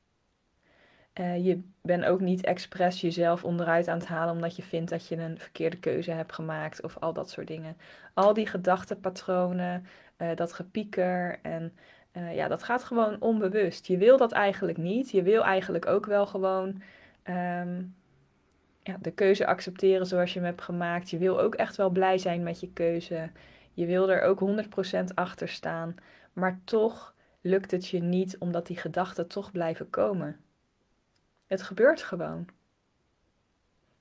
Uh, 1.20 1.44
je 1.44 1.60
bent 1.82 2.04
ook 2.04 2.20
niet 2.20 2.44
expres 2.44 3.00
jezelf 3.00 3.44
onderuit 3.44 3.88
aan 3.88 3.98
het 3.98 4.06
halen 4.06 4.34
omdat 4.34 4.56
je 4.56 4.62
vindt 4.62 4.90
dat 4.90 5.08
je 5.08 5.16
een 5.16 5.38
verkeerde 5.38 5.78
keuze 5.78 6.10
hebt 6.10 6.32
gemaakt 6.32 6.82
of 6.82 6.96
al 6.98 7.12
dat 7.12 7.30
soort 7.30 7.46
dingen. 7.46 7.76
Al 8.14 8.34
die 8.34 8.46
gedachtenpatronen, 8.46 9.86
uh, 10.18 10.28
dat 10.34 10.52
gepieker 10.52 11.38
en 11.42 11.72
uh, 12.12 12.34
ja, 12.34 12.48
dat 12.48 12.62
gaat 12.62 12.84
gewoon 12.84 13.20
onbewust. 13.20 13.86
Je 13.86 13.96
wil 13.96 14.16
dat 14.16 14.32
eigenlijk 14.32 14.78
niet. 14.78 15.10
Je 15.10 15.22
wil 15.22 15.44
eigenlijk 15.44 15.86
ook 15.86 16.06
wel 16.06 16.26
gewoon 16.26 16.68
um, 17.24 17.94
ja, 18.82 18.96
de 19.00 19.10
keuze 19.14 19.46
accepteren 19.46 20.06
zoals 20.06 20.32
je 20.32 20.38
hem 20.38 20.48
hebt 20.48 20.62
gemaakt. 20.62 21.10
Je 21.10 21.18
wil 21.18 21.40
ook 21.40 21.54
echt 21.54 21.76
wel 21.76 21.90
blij 21.90 22.18
zijn 22.18 22.42
met 22.42 22.60
je 22.60 22.72
keuze. 22.72 23.30
Je 23.72 23.86
wil 23.86 24.10
er 24.10 24.22
ook 24.22 24.40
100% 25.00 25.04
achter 25.14 25.48
staan. 25.48 25.94
Maar 26.32 26.60
toch 26.64 27.14
lukt 27.40 27.70
het 27.70 27.88
je 27.88 28.02
niet 28.02 28.38
omdat 28.38 28.66
die 28.66 28.76
gedachten 28.76 29.28
toch 29.28 29.52
blijven 29.52 29.90
komen. 29.90 30.36
Het 31.48 31.62
gebeurt 31.62 32.02
gewoon. 32.02 32.46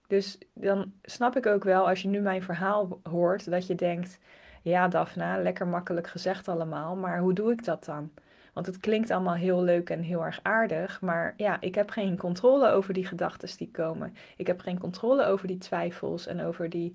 Dus 0.08 0.38
dan 0.54 0.94
snap 1.02 1.36
ik 1.36 1.46
ook 1.46 1.64
wel 1.64 1.88
als 1.88 2.02
je 2.02 2.08
nu 2.08 2.20
mijn 2.20 2.44
verhaal 2.44 3.00
hoort 3.04 3.50
dat 3.50 3.68
je 3.68 3.76
denkt: 3.76 4.20
ja, 4.62 4.88
Daphna, 4.88 5.38
lekker 5.38 5.68
makkelijk 5.68 6.08
gezegd 6.08 6.48
allemaal, 6.48 6.96
maar 6.96 7.20
hoe 7.20 7.34
doe 7.34 7.52
ik 7.52 7.66
dat 7.66 7.86
dan? 7.86 8.12
Want 8.54 8.66
het 8.66 8.78
klinkt 8.78 9.12
allemaal 9.12 9.36
heel 9.36 9.64
leuk 9.64 9.90
en 9.90 10.02
heel 10.02 10.26
erg 10.26 10.40
aardig, 10.44 11.02
maar 11.02 11.34
ja, 11.38 11.62
ik 11.62 11.76
heb 11.76 11.90
geen 11.90 12.18
controle 12.18 12.70
over 12.70 12.94
die 12.94 13.06
gedachten 13.06 13.58
die 13.58 13.72
komen. 13.72 14.16
Ik 14.38 14.48
heb 14.48 14.60
geen 14.60 14.80
controle 14.80 15.26
over 15.26 15.48
die 15.48 15.58
twijfels 15.58 16.28
en 16.28 16.42
over 16.42 16.70
die, 16.70 16.94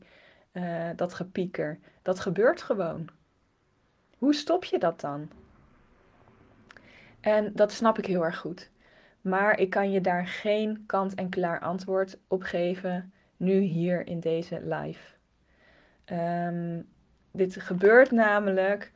uh, 0.52 0.88
dat 0.96 1.14
gepieker. 1.14 1.78
Dat 2.02 2.20
gebeurt 2.20 2.62
gewoon. 2.62 3.08
Hoe 4.18 4.34
stop 4.34 4.64
je 4.64 4.78
dat 4.78 5.00
dan? 5.00 5.30
En 7.20 7.52
dat 7.54 7.72
snap 7.72 7.98
ik 7.98 8.06
heel 8.06 8.24
erg 8.24 8.38
goed. 8.38 8.70
Maar 9.22 9.58
ik 9.58 9.70
kan 9.70 9.90
je 9.90 10.00
daar 10.00 10.26
geen 10.26 10.84
kant-en-klaar 10.86 11.60
antwoord 11.60 12.18
op 12.28 12.42
geven, 12.42 13.12
nu 13.36 13.60
hier 13.60 14.06
in 14.06 14.20
deze 14.20 14.60
live. 14.64 15.14
Um, 16.12 16.86
dit 17.30 17.56
gebeurt 17.56 18.10
namelijk 18.10 18.92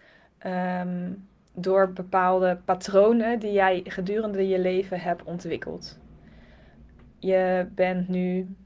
um, 0.46 1.28
door 1.54 1.92
bepaalde 1.92 2.58
patronen 2.64 3.38
die 3.38 3.52
jij 3.52 3.80
gedurende 3.84 4.48
je 4.48 4.58
leven 4.58 5.00
hebt 5.00 5.22
ontwikkeld. 5.24 5.98
Je 7.18 7.68
bent 7.74 8.08
nu 8.08 8.56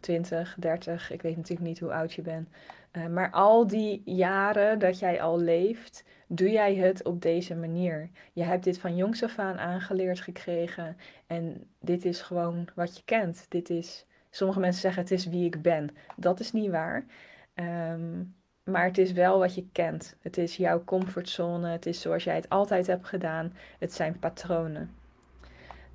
20, 0.00 0.56
30, 0.58 1.10
ik 1.10 1.22
weet 1.22 1.36
natuurlijk 1.36 1.68
niet 1.68 1.80
hoe 1.80 1.92
oud 1.92 2.12
je 2.12 2.22
bent. 2.22 2.48
Uh, 2.92 3.06
maar 3.06 3.30
al 3.30 3.66
die 3.66 4.02
jaren 4.04 4.78
dat 4.78 4.98
jij 4.98 5.22
al 5.22 5.40
leeft, 5.40 6.04
doe 6.32 6.50
jij 6.50 6.74
het 6.74 7.04
op 7.04 7.22
deze 7.22 7.54
manier. 7.54 8.10
Je 8.32 8.42
hebt 8.42 8.64
dit 8.64 8.78
van 8.78 8.96
jongs 8.96 9.22
af 9.22 9.38
aan 9.38 9.58
aangeleerd 9.58 10.20
gekregen 10.20 10.96
en 11.26 11.66
dit 11.80 12.04
is 12.04 12.20
gewoon 12.20 12.68
wat 12.74 12.96
je 12.96 13.02
kent. 13.04 13.46
Dit 13.48 13.70
is, 13.70 14.06
sommige 14.30 14.60
mensen 14.60 14.80
zeggen 14.80 15.02
het 15.02 15.10
is 15.10 15.26
wie 15.26 15.44
ik 15.44 15.62
ben. 15.62 15.90
Dat 16.16 16.40
is 16.40 16.52
niet 16.52 16.70
waar. 16.70 17.04
Um, 17.54 18.34
maar 18.64 18.84
het 18.84 18.98
is 18.98 19.12
wel 19.12 19.38
wat 19.38 19.54
je 19.54 19.66
kent. 19.72 20.16
Het 20.20 20.38
is 20.38 20.56
jouw 20.56 20.84
comfortzone. 20.84 21.68
Het 21.68 21.86
is 21.86 22.00
zoals 22.00 22.24
jij 22.24 22.34
het 22.34 22.48
altijd 22.48 22.86
hebt 22.86 23.06
gedaan. 23.06 23.52
Het 23.78 23.92
zijn 23.92 24.18
patronen. 24.18 24.90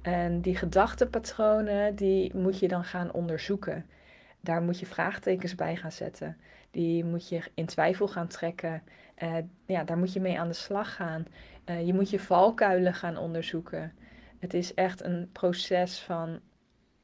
En 0.02 0.42
die 0.42 0.56
gedachtenpatronen, 0.56 1.96
die 1.96 2.36
moet 2.36 2.60
je 2.60 2.68
dan 2.68 2.84
gaan 2.84 3.12
onderzoeken. 3.12 3.86
Daar 4.40 4.62
moet 4.62 4.80
je 4.80 4.86
vraagtekens 4.86 5.56
bij 5.56 5.76
gaan 5.76 5.92
zetten. 5.92 6.38
Die 6.72 7.06
moet 7.06 7.30
je 7.30 7.42
in 7.54 7.66
twijfel 7.66 8.08
gaan 8.08 8.28
trekken. 8.28 8.84
Uh, 9.24 9.38
ja, 9.66 9.84
daar 9.84 9.98
moet 9.98 10.14
je 10.14 10.20
mee 10.20 10.40
aan 10.40 10.48
de 10.48 10.54
slag 10.54 10.96
gaan. 10.96 11.26
Uh, 11.66 11.86
je 11.86 11.94
moet 11.94 12.10
je 12.10 12.20
valkuilen 12.20 12.94
gaan 12.94 13.18
onderzoeken. 13.18 13.94
Het 14.40 14.54
is 14.54 14.74
echt 14.74 15.04
een 15.04 15.30
proces 15.32 16.00
van 16.00 16.40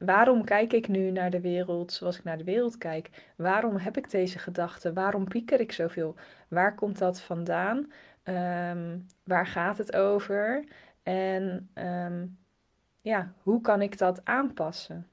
Waarom 0.04 0.44
kijk 0.44 0.72
ik 0.72 0.88
nu 0.88 1.10
naar 1.10 1.30
de 1.30 1.40
wereld 1.40 1.92
zoals 1.92 2.18
ik 2.18 2.24
naar 2.24 2.38
de 2.38 2.44
wereld 2.44 2.78
kijk? 2.78 3.10
Waarom 3.36 3.76
heb 3.76 3.96
ik 3.96 4.10
deze 4.10 4.38
gedachten? 4.38 4.94
Waarom 4.94 5.28
pieker 5.28 5.60
ik 5.60 5.72
zoveel? 5.72 6.14
Waar 6.48 6.74
komt 6.74 6.98
dat 6.98 7.20
vandaan? 7.20 7.92
Um, 8.24 9.06
waar 9.24 9.46
gaat 9.46 9.78
het 9.78 9.96
over? 9.96 10.64
En 11.02 11.70
um, 11.74 12.38
ja, 13.00 13.32
hoe 13.42 13.60
kan 13.60 13.82
ik 13.82 13.98
dat 13.98 14.24
aanpassen? 14.24 15.06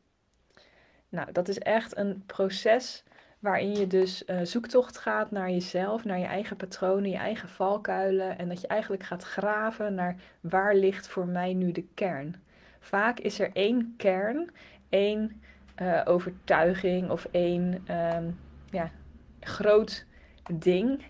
Nou, 1.10 1.32
dat 1.32 1.48
is 1.48 1.60
echt 1.60 1.98
een 1.98 2.24
proces 2.26 3.04
waarin 3.40 3.76
je 3.76 3.88
dus 3.88 4.24
uh, 4.28 4.40
zoektocht 4.44 4.98
gaat 4.98 5.32
naar 5.32 5.50
jezelf, 5.50 6.06
naar 6.06 6.20
je 6.20 6.26
eigen 6.26 6.56
patronen, 6.56 7.10
je 7.10 7.18
eigen 7.18 7.50
valkuilen 7.50 8.38
en 8.38 8.50
dat 8.50 8.62
je 8.62 8.68
eigenlijk 8.68 9.04
gaat 9.04 9.24
graven 9.24 9.94
naar 9.94 10.16
waar 10.42 10.76
ligt 10.76 11.08
voor 11.08 11.28
mij 11.28 11.54
nu 11.54 11.72
de 11.72 11.86
kern. 11.94 12.36
Vaak 12.80 13.20
is 13.20 13.40
er 13.40 13.50
één 13.54 13.94
kern 13.98 14.52
één 14.90 15.42
uh, 15.82 16.02
overtuiging 16.06 17.10
of 17.10 17.28
één 17.32 17.86
um, 18.16 18.40
ja, 18.70 18.92
groot 19.40 20.06
ding, 20.54 21.04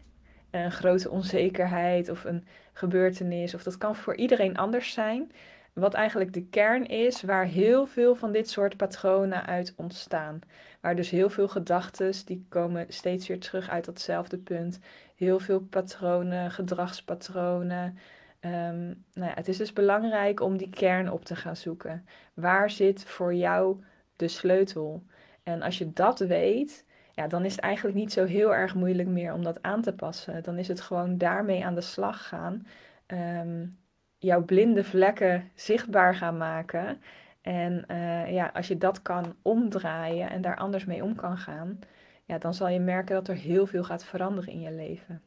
een 0.52 0.72
grote 0.72 1.10
onzekerheid 1.10 2.10
of 2.10 2.24
een 2.24 2.46
gebeurtenis, 2.74 3.54
of 3.54 3.64
dat 3.64 3.78
kan 3.78 3.96
voor 3.96 4.16
iedereen 4.16 4.58
anders 4.58 4.94
zijn. 4.94 5.32
Wat 5.74 5.94
eigenlijk 5.94 6.34
de 6.34 6.46
kern 6.46 6.86
is 6.86 7.22
waar 7.22 7.46
heel 7.46 7.86
veel 7.86 8.16
van 8.16 8.32
dit 8.32 8.50
soort 8.50 8.78
patronen 8.78 9.46
uit 9.46 9.74
ontstaan. 9.78 10.40
Waar 10.82 10.96
dus 10.96 11.10
heel 11.10 11.30
veel 11.30 11.48
gedachten, 11.48 12.14
die 12.26 12.46
komen 12.50 12.86
steeds 12.88 13.28
weer 13.28 13.40
terug 13.40 13.70
uit 13.70 13.86
datzelfde 13.86 14.38
punt. 14.38 14.80
Heel 15.16 15.40
veel 15.40 15.60
patronen, 15.60 16.52
gedragspatronen. 16.52 17.98
Um, 18.42 19.04
nou 19.14 19.30
ja, 19.30 19.34
het 19.34 19.48
is 19.48 19.58
dus 19.58 19.74
belangrijk 19.74 20.42
om 20.42 20.58
die 20.58 20.70
kern 20.70 21.12
op 21.12 21.26
te 21.26 21.36
gaan 21.36 21.56
zoeken. 21.56 22.06
Waar 22.34 22.70
zit 22.70 23.04
voor 23.04 23.34
jou 23.34 23.84
de 24.16 24.28
sleutel? 24.28 25.04
En 25.44 25.62
als 25.62 25.78
je 25.78 25.94
dat 25.94 26.20
weet, 26.20 26.86
ja, 27.14 27.28
dan 27.28 27.46
is 27.46 27.52
het 27.52 27.62
eigenlijk 27.62 27.98
niet 27.98 28.12
zo 28.14 28.26
heel 28.26 28.56
erg 28.56 28.76
moeilijk 28.76 29.10
meer 29.10 29.34
om 29.34 29.44
dat 29.44 29.62
aan 29.62 29.82
te 29.82 29.94
passen. 29.94 30.44
Dan 30.44 30.58
is 30.58 30.68
het 30.68 30.82
gewoon 30.82 31.18
daarmee 31.18 31.66
aan 31.66 31.76
de 31.76 31.82
slag 31.82 32.28
gaan. 32.28 32.68
Um, 33.08 33.78
jouw 34.20 34.44
blinde 34.44 34.84
vlekken 34.84 35.52
zichtbaar 35.56 36.16
gaan 36.16 36.38
maken. 36.38 37.02
En 37.42 37.86
uh, 37.92 38.32
ja, 38.32 38.52
als 38.54 38.68
je 38.68 38.78
dat 38.78 39.02
kan 39.02 39.36
omdraaien 39.42 40.30
en 40.30 40.42
daar 40.42 40.58
anders 40.58 40.86
mee 40.86 41.04
om 41.04 41.16
kan 41.16 41.38
gaan, 41.38 41.80
ja, 42.26 42.38
dan 42.38 42.54
zal 42.54 42.68
je 42.68 42.80
merken 42.80 43.16
dat 43.16 43.28
er 43.28 43.36
heel 43.36 43.66
veel 43.66 43.84
gaat 43.84 44.04
veranderen 44.04 44.54
in 44.54 44.60
je 44.60 44.72
leven. 44.72 45.22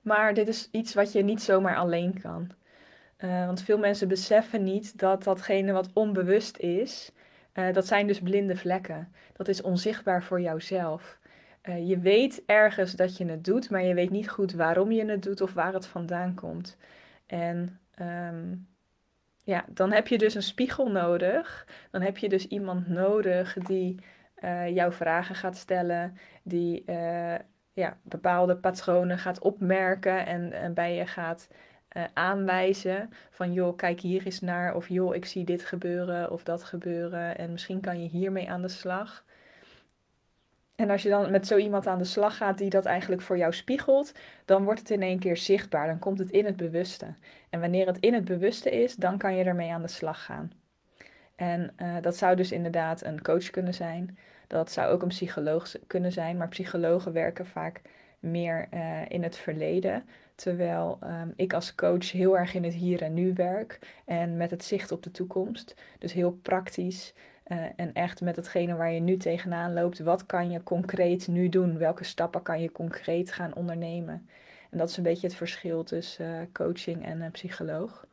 Maar 0.00 0.34
dit 0.34 0.48
is 0.48 0.68
iets 0.70 0.94
wat 0.94 1.12
je 1.12 1.22
niet 1.22 1.42
zomaar 1.42 1.76
alleen 1.76 2.20
kan. 2.20 2.50
Uh, 3.18 3.46
want 3.46 3.62
veel 3.62 3.78
mensen 3.78 4.08
beseffen 4.08 4.62
niet 4.62 4.98
dat 4.98 5.24
datgene 5.24 5.72
wat 5.72 5.90
onbewust 5.92 6.56
is, 6.56 7.12
uh, 7.54 7.72
dat 7.72 7.86
zijn 7.86 8.06
dus 8.06 8.20
blinde 8.20 8.56
vlekken. 8.56 9.12
Dat 9.32 9.48
is 9.48 9.62
onzichtbaar 9.62 10.22
voor 10.22 10.40
jouzelf. 10.40 11.18
Je 11.84 11.98
weet 11.98 12.42
ergens 12.46 12.92
dat 12.92 13.16
je 13.16 13.24
het 13.26 13.44
doet, 13.44 13.70
maar 13.70 13.82
je 13.82 13.94
weet 13.94 14.10
niet 14.10 14.30
goed 14.30 14.52
waarom 14.52 14.92
je 14.92 15.04
het 15.04 15.22
doet 15.22 15.40
of 15.40 15.54
waar 15.54 15.72
het 15.72 15.86
vandaan 15.86 16.34
komt. 16.34 16.76
En 17.26 17.80
um, 18.00 18.68
ja, 19.44 19.64
dan 19.68 19.92
heb 19.92 20.08
je 20.08 20.18
dus 20.18 20.34
een 20.34 20.42
spiegel 20.42 20.90
nodig. 20.90 21.66
Dan 21.90 22.02
heb 22.02 22.18
je 22.18 22.28
dus 22.28 22.46
iemand 22.46 22.88
nodig 22.88 23.54
die 23.54 23.98
uh, 24.44 24.68
jouw 24.74 24.92
vragen 24.92 25.34
gaat 25.34 25.56
stellen, 25.56 26.18
die 26.42 26.84
ja, 27.74 27.98
bepaalde 28.02 28.56
patronen 28.56 29.18
gaat 29.18 29.38
opmerken 29.38 30.26
en, 30.26 30.74
bij 30.74 30.94
je 30.94 31.06
gaat 31.06 31.48
uh, 31.96 32.04
aanwijzen 32.12 33.10
van 33.30 33.52
joh, 33.52 33.76
kijk 33.76 34.00
hier 34.00 34.24
eens 34.24 34.40
naar 34.40 34.74
of 34.74 34.88
joh, 34.88 35.14
ik 35.14 35.24
zie 35.24 35.44
dit 35.44 35.64
gebeuren 35.64 36.30
of 36.30 36.42
dat 36.42 36.64
gebeuren 36.64 37.38
en 37.38 37.52
misschien 37.52 37.80
kan 37.80 38.02
je 38.02 38.08
hiermee 38.08 38.50
aan 38.50 38.62
de 38.62 38.68
slag. 38.68 39.24
En 40.76 40.90
als 40.90 41.02
je 41.02 41.08
dan 41.08 41.30
met 41.30 41.46
zo 41.46 41.56
iemand 41.56 41.86
aan 41.86 41.98
de 41.98 42.04
slag 42.04 42.36
gaat 42.36 42.58
die 42.58 42.70
dat 42.70 42.84
eigenlijk 42.84 43.22
voor 43.22 43.38
jou 43.38 43.52
spiegelt, 43.52 44.12
dan 44.44 44.64
wordt 44.64 44.80
het 44.80 44.90
in 44.90 45.02
één 45.02 45.18
keer 45.18 45.36
zichtbaar. 45.36 45.86
Dan 45.86 45.98
komt 45.98 46.18
het 46.18 46.30
in 46.30 46.44
het 46.44 46.56
bewuste. 46.56 47.14
En 47.50 47.60
wanneer 47.60 47.86
het 47.86 47.98
in 47.98 48.14
het 48.14 48.24
bewuste 48.24 48.70
is, 48.70 48.94
dan 48.94 49.18
kan 49.18 49.36
je 49.36 49.44
ermee 49.44 49.72
aan 49.72 49.82
de 49.82 49.88
slag 49.88 50.24
gaan. 50.24 50.52
En 51.36 51.74
uh, 51.82 51.96
dat 52.00 52.16
zou 52.16 52.36
dus 52.36 52.52
inderdaad 52.52 53.04
een 53.04 53.22
coach 53.22 53.50
kunnen 53.50 53.74
zijn. 53.74 54.18
Dat 54.46 54.70
zou 54.70 54.92
ook 54.92 55.02
een 55.02 55.08
psycholoog 55.08 55.74
kunnen 55.86 56.12
zijn, 56.12 56.36
maar 56.36 56.48
psychologen 56.48 57.12
werken 57.12 57.46
vaak 57.46 57.80
meer 58.18 58.68
uh, 58.74 59.00
in 59.08 59.22
het 59.22 59.36
verleden. 59.36 60.04
Terwijl 60.34 60.98
um, 61.02 61.32
ik 61.36 61.52
als 61.52 61.74
coach 61.74 62.12
heel 62.12 62.38
erg 62.38 62.54
in 62.54 62.64
het 62.64 62.74
hier 62.74 63.02
en 63.02 63.14
nu 63.14 63.32
werk 63.34 63.78
en 64.04 64.36
met 64.36 64.50
het 64.50 64.64
zicht 64.64 64.92
op 64.92 65.02
de 65.02 65.10
toekomst. 65.10 65.74
Dus 65.98 66.12
heel 66.12 66.32
praktisch. 66.32 67.12
Uh, 67.46 67.64
en 67.76 67.92
echt 67.92 68.20
met 68.20 68.36
hetgene 68.36 68.74
waar 68.74 68.92
je 68.92 69.00
nu 69.00 69.16
tegenaan 69.16 69.72
loopt, 69.72 69.98
wat 69.98 70.26
kan 70.26 70.50
je 70.50 70.62
concreet 70.62 71.28
nu 71.28 71.48
doen? 71.48 71.78
Welke 71.78 72.04
stappen 72.04 72.42
kan 72.42 72.60
je 72.60 72.72
concreet 72.72 73.32
gaan 73.32 73.54
ondernemen? 73.54 74.28
En 74.70 74.78
dat 74.78 74.88
is 74.88 74.96
een 74.96 75.02
beetje 75.02 75.26
het 75.26 75.36
verschil 75.36 75.82
tussen 75.82 76.26
uh, 76.26 76.46
coaching 76.52 77.04
en 77.04 77.20
een 77.20 77.30
psycholoog. 77.30 78.06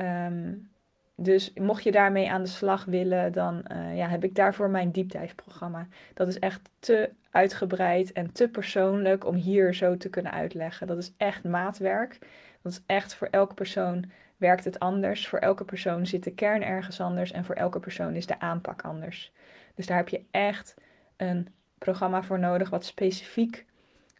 Um, 0.00 0.70
dus 1.14 1.52
mocht 1.54 1.82
je 1.82 1.92
daarmee 1.92 2.30
aan 2.30 2.42
de 2.42 2.48
slag 2.48 2.84
willen, 2.84 3.32
dan 3.32 3.64
uh, 3.72 3.96
ja, 3.96 4.08
heb 4.08 4.24
ik 4.24 4.34
daarvoor 4.34 4.70
mijn 4.70 4.90
diepdijfprogramma. 4.90 5.86
Dat 6.14 6.28
is 6.28 6.38
echt 6.38 6.60
te 6.78 7.10
uitgebreid 7.30 8.12
en 8.12 8.32
te 8.32 8.48
persoonlijk 8.48 9.26
om 9.26 9.34
hier 9.34 9.74
zo 9.74 9.96
te 9.96 10.08
kunnen 10.08 10.32
uitleggen. 10.32 10.86
Dat 10.86 10.98
is 10.98 11.12
echt 11.16 11.44
maatwerk. 11.44 12.18
Dat 12.62 12.72
is 12.72 12.82
echt 12.86 13.14
voor 13.14 13.28
elke 13.30 13.54
persoon 13.54 14.10
werkt 14.42 14.64
het 14.64 14.78
anders. 14.78 15.28
Voor 15.28 15.38
elke 15.38 15.64
persoon 15.64 16.06
zit 16.06 16.24
de 16.24 16.34
kern 16.34 16.62
ergens 16.62 17.00
anders 17.00 17.32
en 17.32 17.44
voor 17.44 17.54
elke 17.54 17.80
persoon 17.80 18.14
is 18.14 18.26
de 18.26 18.40
aanpak 18.40 18.82
anders. 18.82 19.32
Dus 19.74 19.86
daar 19.86 19.96
heb 19.96 20.08
je 20.08 20.24
echt 20.30 20.74
een 21.16 21.48
programma 21.78 22.22
voor 22.22 22.38
nodig 22.38 22.70
wat 22.70 22.84
specifiek 22.84 23.66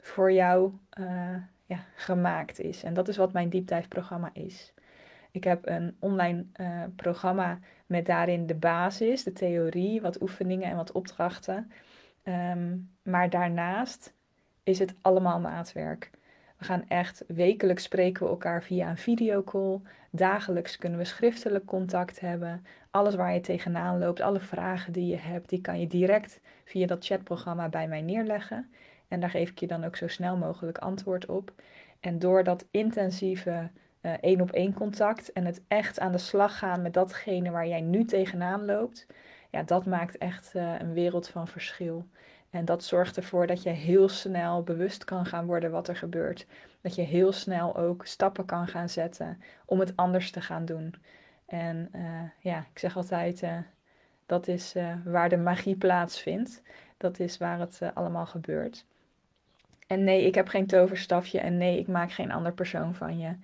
voor 0.00 0.32
jou 0.32 0.72
uh, 0.98 1.34
ja, 1.66 1.84
gemaakt 1.94 2.60
is. 2.60 2.82
En 2.82 2.94
dat 2.94 3.08
is 3.08 3.16
wat 3.16 3.32
mijn 3.32 3.48
diepdijfprogramma 3.48 4.30
is. 4.32 4.72
Ik 5.30 5.44
heb 5.44 5.66
een 5.66 5.96
online 5.98 6.44
uh, 6.56 6.82
programma 6.96 7.58
met 7.86 8.06
daarin 8.06 8.46
de 8.46 8.54
basis, 8.54 9.22
de 9.22 9.32
theorie, 9.32 10.00
wat 10.00 10.20
oefeningen 10.20 10.68
en 10.68 10.76
wat 10.76 10.92
opdrachten. 10.92 11.70
Um, 12.24 12.90
maar 13.02 13.30
daarnaast 13.30 14.16
is 14.62 14.78
het 14.78 14.94
allemaal 15.00 15.40
maatwerk. 15.40 16.10
We 16.62 16.68
gaan 16.68 16.88
echt 16.88 17.24
wekelijks 17.26 17.82
spreken 17.82 18.22
we 18.22 18.28
elkaar 18.28 18.62
via 18.62 18.88
een 18.88 18.96
videocall. 18.96 19.80
Dagelijks 20.10 20.76
kunnen 20.76 20.98
we 20.98 21.04
schriftelijk 21.04 21.64
contact 21.64 22.20
hebben. 22.20 22.66
Alles 22.90 23.14
waar 23.14 23.34
je 23.34 23.40
tegenaan 23.40 23.98
loopt, 23.98 24.20
alle 24.20 24.40
vragen 24.40 24.92
die 24.92 25.06
je 25.06 25.16
hebt, 25.16 25.48
die 25.48 25.60
kan 25.60 25.80
je 25.80 25.86
direct 25.86 26.40
via 26.64 26.86
dat 26.86 27.04
chatprogramma 27.04 27.68
bij 27.68 27.88
mij 27.88 28.02
neerleggen. 28.02 28.70
En 29.08 29.20
daar 29.20 29.30
geef 29.30 29.50
ik 29.50 29.60
je 29.60 29.66
dan 29.66 29.84
ook 29.84 29.96
zo 29.96 30.08
snel 30.08 30.36
mogelijk 30.36 30.78
antwoord 30.78 31.26
op. 31.26 31.52
En 32.00 32.18
door 32.18 32.44
dat 32.44 32.66
intensieve 32.70 33.70
één 34.20 34.40
op 34.40 34.50
één 34.50 34.74
contact 34.74 35.32
en 35.32 35.44
het 35.44 35.62
echt 35.68 36.00
aan 36.00 36.12
de 36.12 36.18
slag 36.18 36.58
gaan 36.58 36.82
met 36.82 36.94
datgene 36.94 37.50
waar 37.50 37.68
jij 37.68 37.80
nu 37.80 38.04
tegenaan 38.04 38.64
loopt, 38.64 39.06
ja, 39.50 39.62
dat 39.62 39.86
maakt 39.86 40.18
echt 40.18 40.52
uh, 40.54 40.74
een 40.78 40.92
wereld 40.92 41.28
van 41.28 41.48
verschil. 41.48 42.06
En 42.52 42.64
dat 42.64 42.84
zorgt 42.84 43.16
ervoor 43.16 43.46
dat 43.46 43.62
je 43.62 43.70
heel 43.70 44.08
snel 44.08 44.62
bewust 44.62 45.04
kan 45.04 45.26
gaan 45.26 45.46
worden 45.46 45.70
wat 45.70 45.88
er 45.88 45.96
gebeurt. 45.96 46.46
Dat 46.80 46.94
je 46.94 47.02
heel 47.02 47.32
snel 47.32 47.76
ook 47.76 48.06
stappen 48.06 48.44
kan 48.44 48.68
gaan 48.68 48.88
zetten 48.88 49.42
om 49.64 49.80
het 49.80 49.96
anders 49.96 50.30
te 50.30 50.40
gaan 50.40 50.64
doen. 50.64 50.94
En 51.46 51.88
uh, 51.96 52.02
ja, 52.38 52.58
ik 52.58 52.78
zeg 52.78 52.96
altijd, 52.96 53.44
dat 54.26 54.48
is 54.48 54.74
waar 55.04 55.28
de 55.28 55.36
magie 55.36 55.76
plaatsvindt. 55.76 56.62
Dat 56.96 57.18
is 57.18 57.38
waar 57.38 57.58
het 57.58 57.80
allemaal 57.94 58.26
gebeurt. 58.26 58.84
En 59.86 60.04
nee, 60.04 60.26
ik 60.26 60.34
heb 60.34 60.48
geen 60.48 60.66
toverstafje 60.66 61.40
en 61.40 61.56
nee, 61.56 61.78
ik 61.78 61.86
maak 61.86 62.12
geen 62.12 62.32
ander 62.32 62.52
persoon 62.52 62.94
van 62.94 63.18
je. 63.18 63.34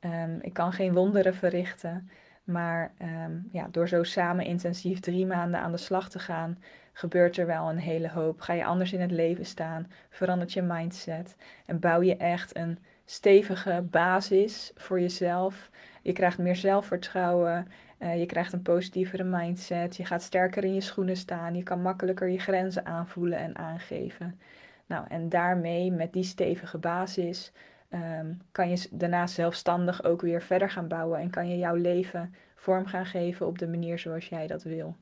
Um, 0.00 0.38
ik 0.40 0.52
kan 0.52 0.72
geen 0.72 0.92
wonderen 0.92 1.34
verrichten. 1.34 2.10
Maar 2.44 2.92
um, 3.02 3.48
ja, 3.52 3.68
door 3.70 3.88
zo 3.88 4.02
samen 4.02 4.44
intensief 4.44 5.00
drie 5.00 5.26
maanden 5.26 5.60
aan 5.60 5.72
de 5.72 5.78
slag 5.78 6.08
te 6.08 6.18
gaan, 6.18 6.58
gebeurt 6.92 7.36
er 7.36 7.46
wel 7.46 7.70
een 7.70 7.78
hele 7.78 8.10
hoop. 8.10 8.40
Ga 8.40 8.52
je 8.52 8.64
anders 8.64 8.92
in 8.92 9.00
het 9.00 9.10
leven 9.10 9.46
staan, 9.46 9.90
verandert 10.10 10.52
je 10.52 10.62
mindset 10.62 11.36
en 11.66 11.78
bouw 11.78 12.02
je 12.02 12.16
echt 12.16 12.56
een 12.56 12.78
stevige 13.04 13.86
basis 13.90 14.72
voor 14.74 15.00
jezelf. 15.00 15.70
Je 16.02 16.12
krijgt 16.12 16.38
meer 16.38 16.56
zelfvertrouwen, 16.56 17.66
uh, 17.98 18.18
je 18.18 18.26
krijgt 18.26 18.52
een 18.52 18.62
positievere 18.62 19.24
mindset, 19.24 19.96
je 19.96 20.04
gaat 20.04 20.22
sterker 20.22 20.64
in 20.64 20.74
je 20.74 20.80
schoenen 20.80 21.16
staan, 21.16 21.54
je 21.54 21.62
kan 21.62 21.82
makkelijker 21.82 22.28
je 22.28 22.38
grenzen 22.38 22.86
aanvoelen 22.86 23.38
en 23.38 23.56
aangeven. 23.56 24.40
Nou, 24.86 25.06
en 25.08 25.28
daarmee, 25.28 25.92
met 25.92 26.12
die 26.12 26.24
stevige 26.24 26.78
basis, 26.78 27.52
um, 27.94 28.40
kan 28.52 28.68
je 28.68 28.88
daarna 28.90 29.26
zelfstandig 29.26 30.04
ook 30.04 30.20
weer 30.20 30.42
verder 30.42 30.70
gaan 30.70 30.88
bouwen 30.88 31.20
en 31.20 31.30
kan 31.30 31.48
je 31.48 31.58
jouw 31.58 31.74
leven 31.74 32.34
vorm 32.54 32.86
gaan 32.86 33.06
geven 33.06 33.46
op 33.46 33.58
de 33.58 33.68
manier 33.68 33.98
zoals 33.98 34.28
jij 34.28 34.46
dat 34.46 34.62
wil. 34.62 34.96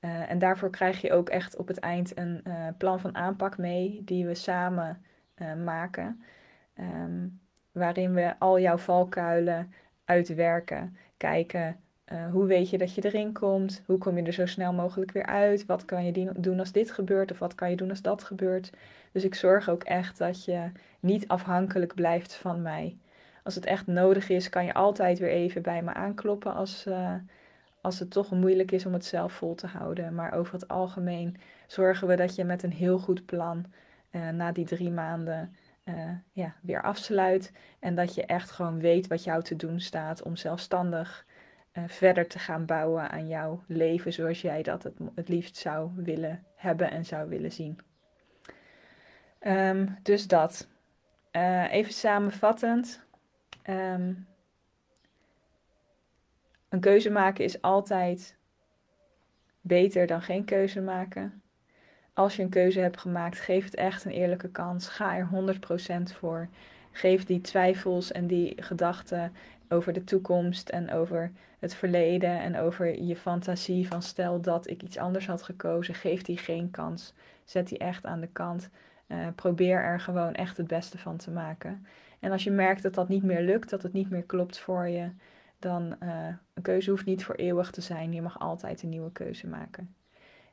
Uh, 0.00 0.30
en 0.30 0.38
daarvoor 0.38 0.70
krijg 0.70 1.00
je 1.00 1.12
ook 1.12 1.28
echt 1.28 1.56
op 1.56 1.68
het 1.68 1.78
eind 1.78 2.18
een 2.18 2.40
uh, 2.46 2.66
plan 2.78 3.00
van 3.00 3.14
aanpak 3.14 3.58
mee, 3.58 4.02
die 4.04 4.26
we 4.26 4.34
samen 4.34 5.02
uh, 5.36 5.54
maken. 5.54 6.22
Um, 6.78 7.40
waarin 7.72 8.14
we 8.14 8.34
al 8.38 8.60
jouw 8.60 8.78
valkuilen 8.78 9.72
uitwerken, 10.04 10.96
kijken 11.16 11.80
hoe 12.32 12.46
weet 12.46 12.70
je 12.70 12.78
dat 12.78 12.94
je 12.94 13.04
erin 13.04 13.32
komt? 13.32 13.82
Hoe 13.86 13.98
kom 13.98 14.16
je 14.16 14.22
er 14.22 14.32
zo 14.32 14.46
snel 14.46 14.72
mogelijk 14.72 15.12
weer 15.12 15.26
uit? 15.26 15.66
Wat 15.66 15.84
kan 15.84 16.04
je 16.04 16.32
doen 16.36 16.58
als 16.58 16.72
dit 16.72 16.90
gebeurt? 16.90 17.30
Of 17.30 17.38
wat 17.38 17.54
kan 17.54 17.70
je 17.70 17.76
doen 17.76 17.90
als 17.90 18.02
dat 18.02 18.24
gebeurt? 18.24 18.70
Dus 19.12 19.24
ik 19.24 19.34
zorg 19.34 19.68
ook 19.68 19.84
echt 19.84 20.18
dat 20.18 20.44
je 20.44 20.70
niet 21.00 21.28
afhankelijk 21.28 21.94
blijft 21.94 22.34
van 22.34 22.62
mij. 22.62 22.96
Als 23.42 23.54
het 23.54 23.66
echt 23.66 23.86
nodig 23.86 24.28
is, 24.28 24.48
kan 24.48 24.64
je 24.64 24.74
altijd 24.74 25.18
weer 25.18 25.30
even 25.30 25.62
bij 25.62 25.82
me 25.82 25.94
aankloppen 25.94 26.54
als, 26.54 26.86
uh, 26.86 27.14
als 27.80 27.98
het 27.98 28.10
toch 28.10 28.30
moeilijk 28.30 28.70
is 28.70 28.86
om 28.86 28.92
het 28.92 29.04
zelf 29.04 29.32
vol 29.32 29.54
te 29.54 29.66
houden. 29.66 30.14
Maar 30.14 30.32
over 30.32 30.52
het 30.52 30.68
algemeen 30.68 31.36
zorgen 31.66 32.08
we 32.08 32.16
dat 32.16 32.34
je 32.34 32.44
met 32.44 32.62
een 32.62 32.72
heel 32.72 32.98
goed 32.98 33.26
plan 33.26 33.64
uh, 34.10 34.28
na 34.28 34.52
die 34.52 34.66
drie 34.66 34.90
maanden 34.90 35.56
uh, 35.84 35.94
ja, 36.32 36.54
weer 36.60 36.82
afsluit. 36.82 37.52
En 37.78 37.94
dat 37.94 38.14
je 38.14 38.26
echt 38.26 38.50
gewoon 38.50 38.80
weet 38.80 39.06
wat 39.06 39.24
jou 39.24 39.42
te 39.42 39.56
doen 39.56 39.80
staat 39.80 40.22
om 40.22 40.36
zelfstandig 40.36 41.24
verder 41.86 42.26
te 42.26 42.38
gaan 42.38 42.66
bouwen 42.66 43.10
aan 43.10 43.28
jouw 43.28 43.62
leven 43.66 44.12
zoals 44.12 44.40
jij 44.40 44.62
dat 44.62 44.82
het, 44.82 44.94
het 45.14 45.28
liefst 45.28 45.56
zou 45.56 45.90
willen 45.96 46.44
hebben 46.56 46.90
en 46.90 47.04
zou 47.04 47.28
willen 47.28 47.52
zien. 47.52 47.78
Um, 49.46 49.98
dus 50.02 50.26
dat. 50.26 50.68
Uh, 51.32 51.72
even 51.72 51.92
samenvattend. 51.92 53.00
Um, 53.68 54.26
een 56.68 56.80
keuze 56.80 57.10
maken 57.10 57.44
is 57.44 57.62
altijd 57.62 58.36
beter 59.60 60.06
dan 60.06 60.22
geen 60.22 60.44
keuze 60.44 60.80
maken. 60.80 61.42
Als 62.12 62.36
je 62.36 62.42
een 62.42 62.48
keuze 62.48 62.80
hebt 62.80 62.98
gemaakt, 62.98 63.40
geef 63.40 63.64
het 63.64 63.74
echt 63.74 64.04
een 64.04 64.12
eerlijke 64.12 64.50
kans. 64.50 64.88
Ga 64.88 65.16
er 65.16 65.28
100% 66.10 66.16
voor. 66.18 66.48
Geef 66.92 67.24
die 67.24 67.40
twijfels 67.40 68.12
en 68.12 68.26
die 68.26 68.62
gedachten 68.62 69.32
over 69.68 69.92
de 69.92 70.04
toekomst 70.04 70.68
en 70.68 70.90
over 70.92 71.32
het 71.58 71.74
verleden 71.74 72.40
en 72.40 72.58
over 72.58 73.02
je 73.02 73.16
fantasie 73.16 73.88
van 73.88 74.02
stel 74.02 74.40
dat 74.40 74.70
ik 74.70 74.82
iets 74.82 74.96
anders 74.96 75.26
had 75.26 75.42
gekozen, 75.42 75.94
geef 75.94 76.22
die 76.22 76.36
geen 76.36 76.70
kans. 76.70 77.12
Zet 77.44 77.68
die 77.68 77.78
echt 77.78 78.06
aan 78.06 78.20
de 78.20 78.28
kant. 78.32 78.68
Uh, 79.12 79.26
probeer 79.34 79.82
er 79.82 80.00
gewoon 80.00 80.34
echt 80.34 80.56
het 80.56 80.66
beste 80.66 80.98
van 80.98 81.16
te 81.16 81.30
maken. 81.30 81.86
En 82.20 82.32
als 82.32 82.44
je 82.44 82.50
merkt 82.50 82.82
dat 82.82 82.94
dat 82.94 83.08
niet 83.08 83.22
meer 83.22 83.42
lukt, 83.42 83.70
dat 83.70 83.82
het 83.82 83.92
niet 83.92 84.10
meer 84.10 84.22
klopt 84.22 84.58
voor 84.58 84.88
je, 84.88 85.10
dan 85.58 85.96
uh, 86.02 86.26
een 86.54 86.62
keuze 86.62 86.90
hoeft 86.90 87.04
niet 87.04 87.24
voor 87.24 87.34
eeuwig 87.34 87.70
te 87.70 87.80
zijn. 87.80 88.12
Je 88.12 88.22
mag 88.22 88.40
altijd 88.40 88.82
een 88.82 88.88
nieuwe 88.88 89.12
keuze 89.12 89.46
maken. 89.46 89.94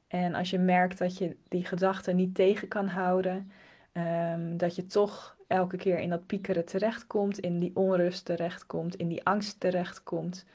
En 0.07 0.33
als 0.33 0.49
je 0.49 0.59
merkt 0.59 0.97
dat 0.97 1.17
je 1.17 1.35
die 1.47 1.65
gedachten 1.65 2.15
niet 2.15 2.35
tegen 2.35 2.67
kan 2.67 2.87
houden, 2.87 3.51
um, 3.93 4.57
dat 4.57 4.75
je 4.75 4.85
toch 4.85 5.37
elke 5.47 5.77
keer 5.77 5.99
in 5.99 6.09
dat 6.09 6.25
piekeren 6.25 6.65
terechtkomt, 6.65 7.39
in 7.39 7.59
die 7.59 7.75
onrust 7.75 8.25
terechtkomt, 8.25 8.95
in 8.95 9.07
die 9.07 9.25
angst 9.25 9.59
terechtkomt, 9.59 10.45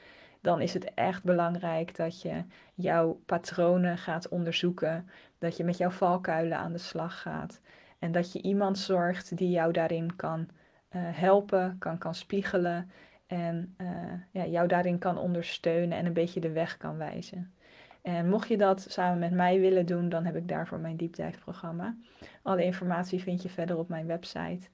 dan 0.40 0.60
is 0.60 0.74
het 0.74 0.94
echt 0.94 1.22
belangrijk 1.22 1.96
dat 1.96 2.22
je 2.22 2.44
jouw 2.74 3.20
patronen 3.26 3.98
gaat 3.98 4.28
onderzoeken, 4.28 5.08
dat 5.38 5.56
je 5.56 5.64
met 5.64 5.76
jouw 5.76 5.90
valkuilen 5.90 6.58
aan 6.58 6.72
de 6.72 6.78
slag 6.78 7.20
gaat 7.20 7.60
en 8.02 8.12
dat 8.12 8.32
je 8.32 8.42
iemand 8.42 8.78
zorgt 8.78 9.36
die 9.36 9.50
jou 9.50 9.72
daarin 9.72 10.16
kan 10.16 10.40
uh, 10.40 11.02
helpen, 11.04 11.76
kan, 11.78 11.98
kan 11.98 12.14
spiegelen 12.14 12.90
en 13.26 13.74
uh, 13.80 13.88
ja, 14.30 14.46
jou 14.46 14.68
daarin 14.68 14.98
kan 14.98 15.18
ondersteunen 15.18 15.98
en 15.98 16.06
een 16.06 16.12
beetje 16.12 16.40
de 16.40 16.50
weg 16.50 16.76
kan 16.76 16.96
wijzen. 16.96 17.54
En 18.02 18.28
mocht 18.28 18.48
je 18.48 18.56
dat 18.56 18.86
samen 18.88 19.18
met 19.18 19.32
mij 19.32 19.60
willen 19.60 19.86
doen, 19.86 20.08
dan 20.08 20.24
heb 20.24 20.36
ik 20.36 20.48
daarvoor 20.48 20.78
mijn 20.78 20.96
diepdijfprogramma. 20.96 21.96
Alle 22.42 22.64
informatie 22.64 23.22
vind 23.22 23.42
je 23.42 23.48
verder 23.48 23.78
op 23.78 23.88
mijn 23.88 24.06
website. 24.06 24.68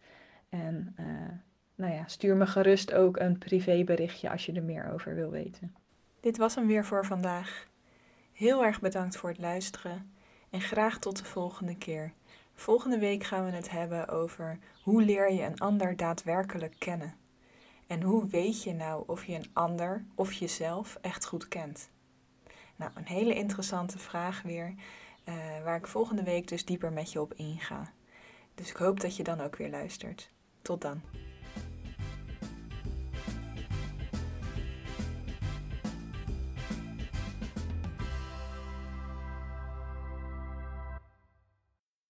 En 0.48 0.94
uh, 1.00 1.06
nou 1.74 1.92
ja, 1.92 2.02
stuur 2.06 2.36
me 2.36 2.46
gerust 2.46 2.92
ook 2.92 3.16
een 3.16 3.38
privéberichtje 3.38 4.30
als 4.30 4.46
je 4.46 4.52
er 4.52 4.62
meer 4.62 4.92
over 4.92 5.14
wil 5.14 5.30
weten. 5.30 5.74
Dit 6.20 6.36
was 6.36 6.54
hem 6.54 6.66
weer 6.66 6.84
voor 6.84 7.06
vandaag. 7.06 7.66
Heel 8.32 8.64
erg 8.64 8.80
bedankt 8.80 9.16
voor 9.16 9.28
het 9.28 9.38
luisteren 9.38 10.12
en 10.50 10.60
graag 10.60 10.98
tot 10.98 11.16
de 11.16 11.24
volgende 11.24 11.76
keer. 11.76 12.12
Volgende 12.58 12.98
week 12.98 13.24
gaan 13.24 13.44
we 13.44 13.50
het 13.50 13.70
hebben 13.70 14.08
over 14.08 14.58
hoe 14.82 15.02
leer 15.02 15.32
je 15.32 15.42
een 15.42 15.58
ander 15.58 15.96
daadwerkelijk 15.96 16.74
kennen. 16.78 17.14
En 17.86 18.02
hoe 18.02 18.26
weet 18.26 18.62
je 18.62 18.72
nou 18.72 19.04
of 19.06 19.24
je 19.24 19.34
een 19.34 19.50
ander 19.52 20.04
of 20.14 20.32
jezelf 20.32 20.98
echt 21.00 21.26
goed 21.26 21.48
kent? 21.48 21.90
Nou, 22.76 22.90
een 22.94 23.06
hele 23.06 23.34
interessante 23.34 23.98
vraag 23.98 24.42
weer, 24.42 24.74
uh, 25.28 25.34
waar 25.64 25.76
ik 25.76 25.86
volgende 25.86 26.22
week 26.22 26.48
dus 26.48 26.64
dieper 26.64 26.92
met 26.92 27.12
je 27.12 27.20
op 27.20 27.34
inga. 27.34 27.92
Dus 28.54 28.70
ik 28.70 28.76
hoop 28.76 29.00
dat 29.00 29.16
je 29.16 29.22
dan 29.22 29.40
ook 29.40 29.56
weer 29.56 29.70
luistert. 29.70 30.30
Tot 30.62 30.80
dan. 30.80 31.00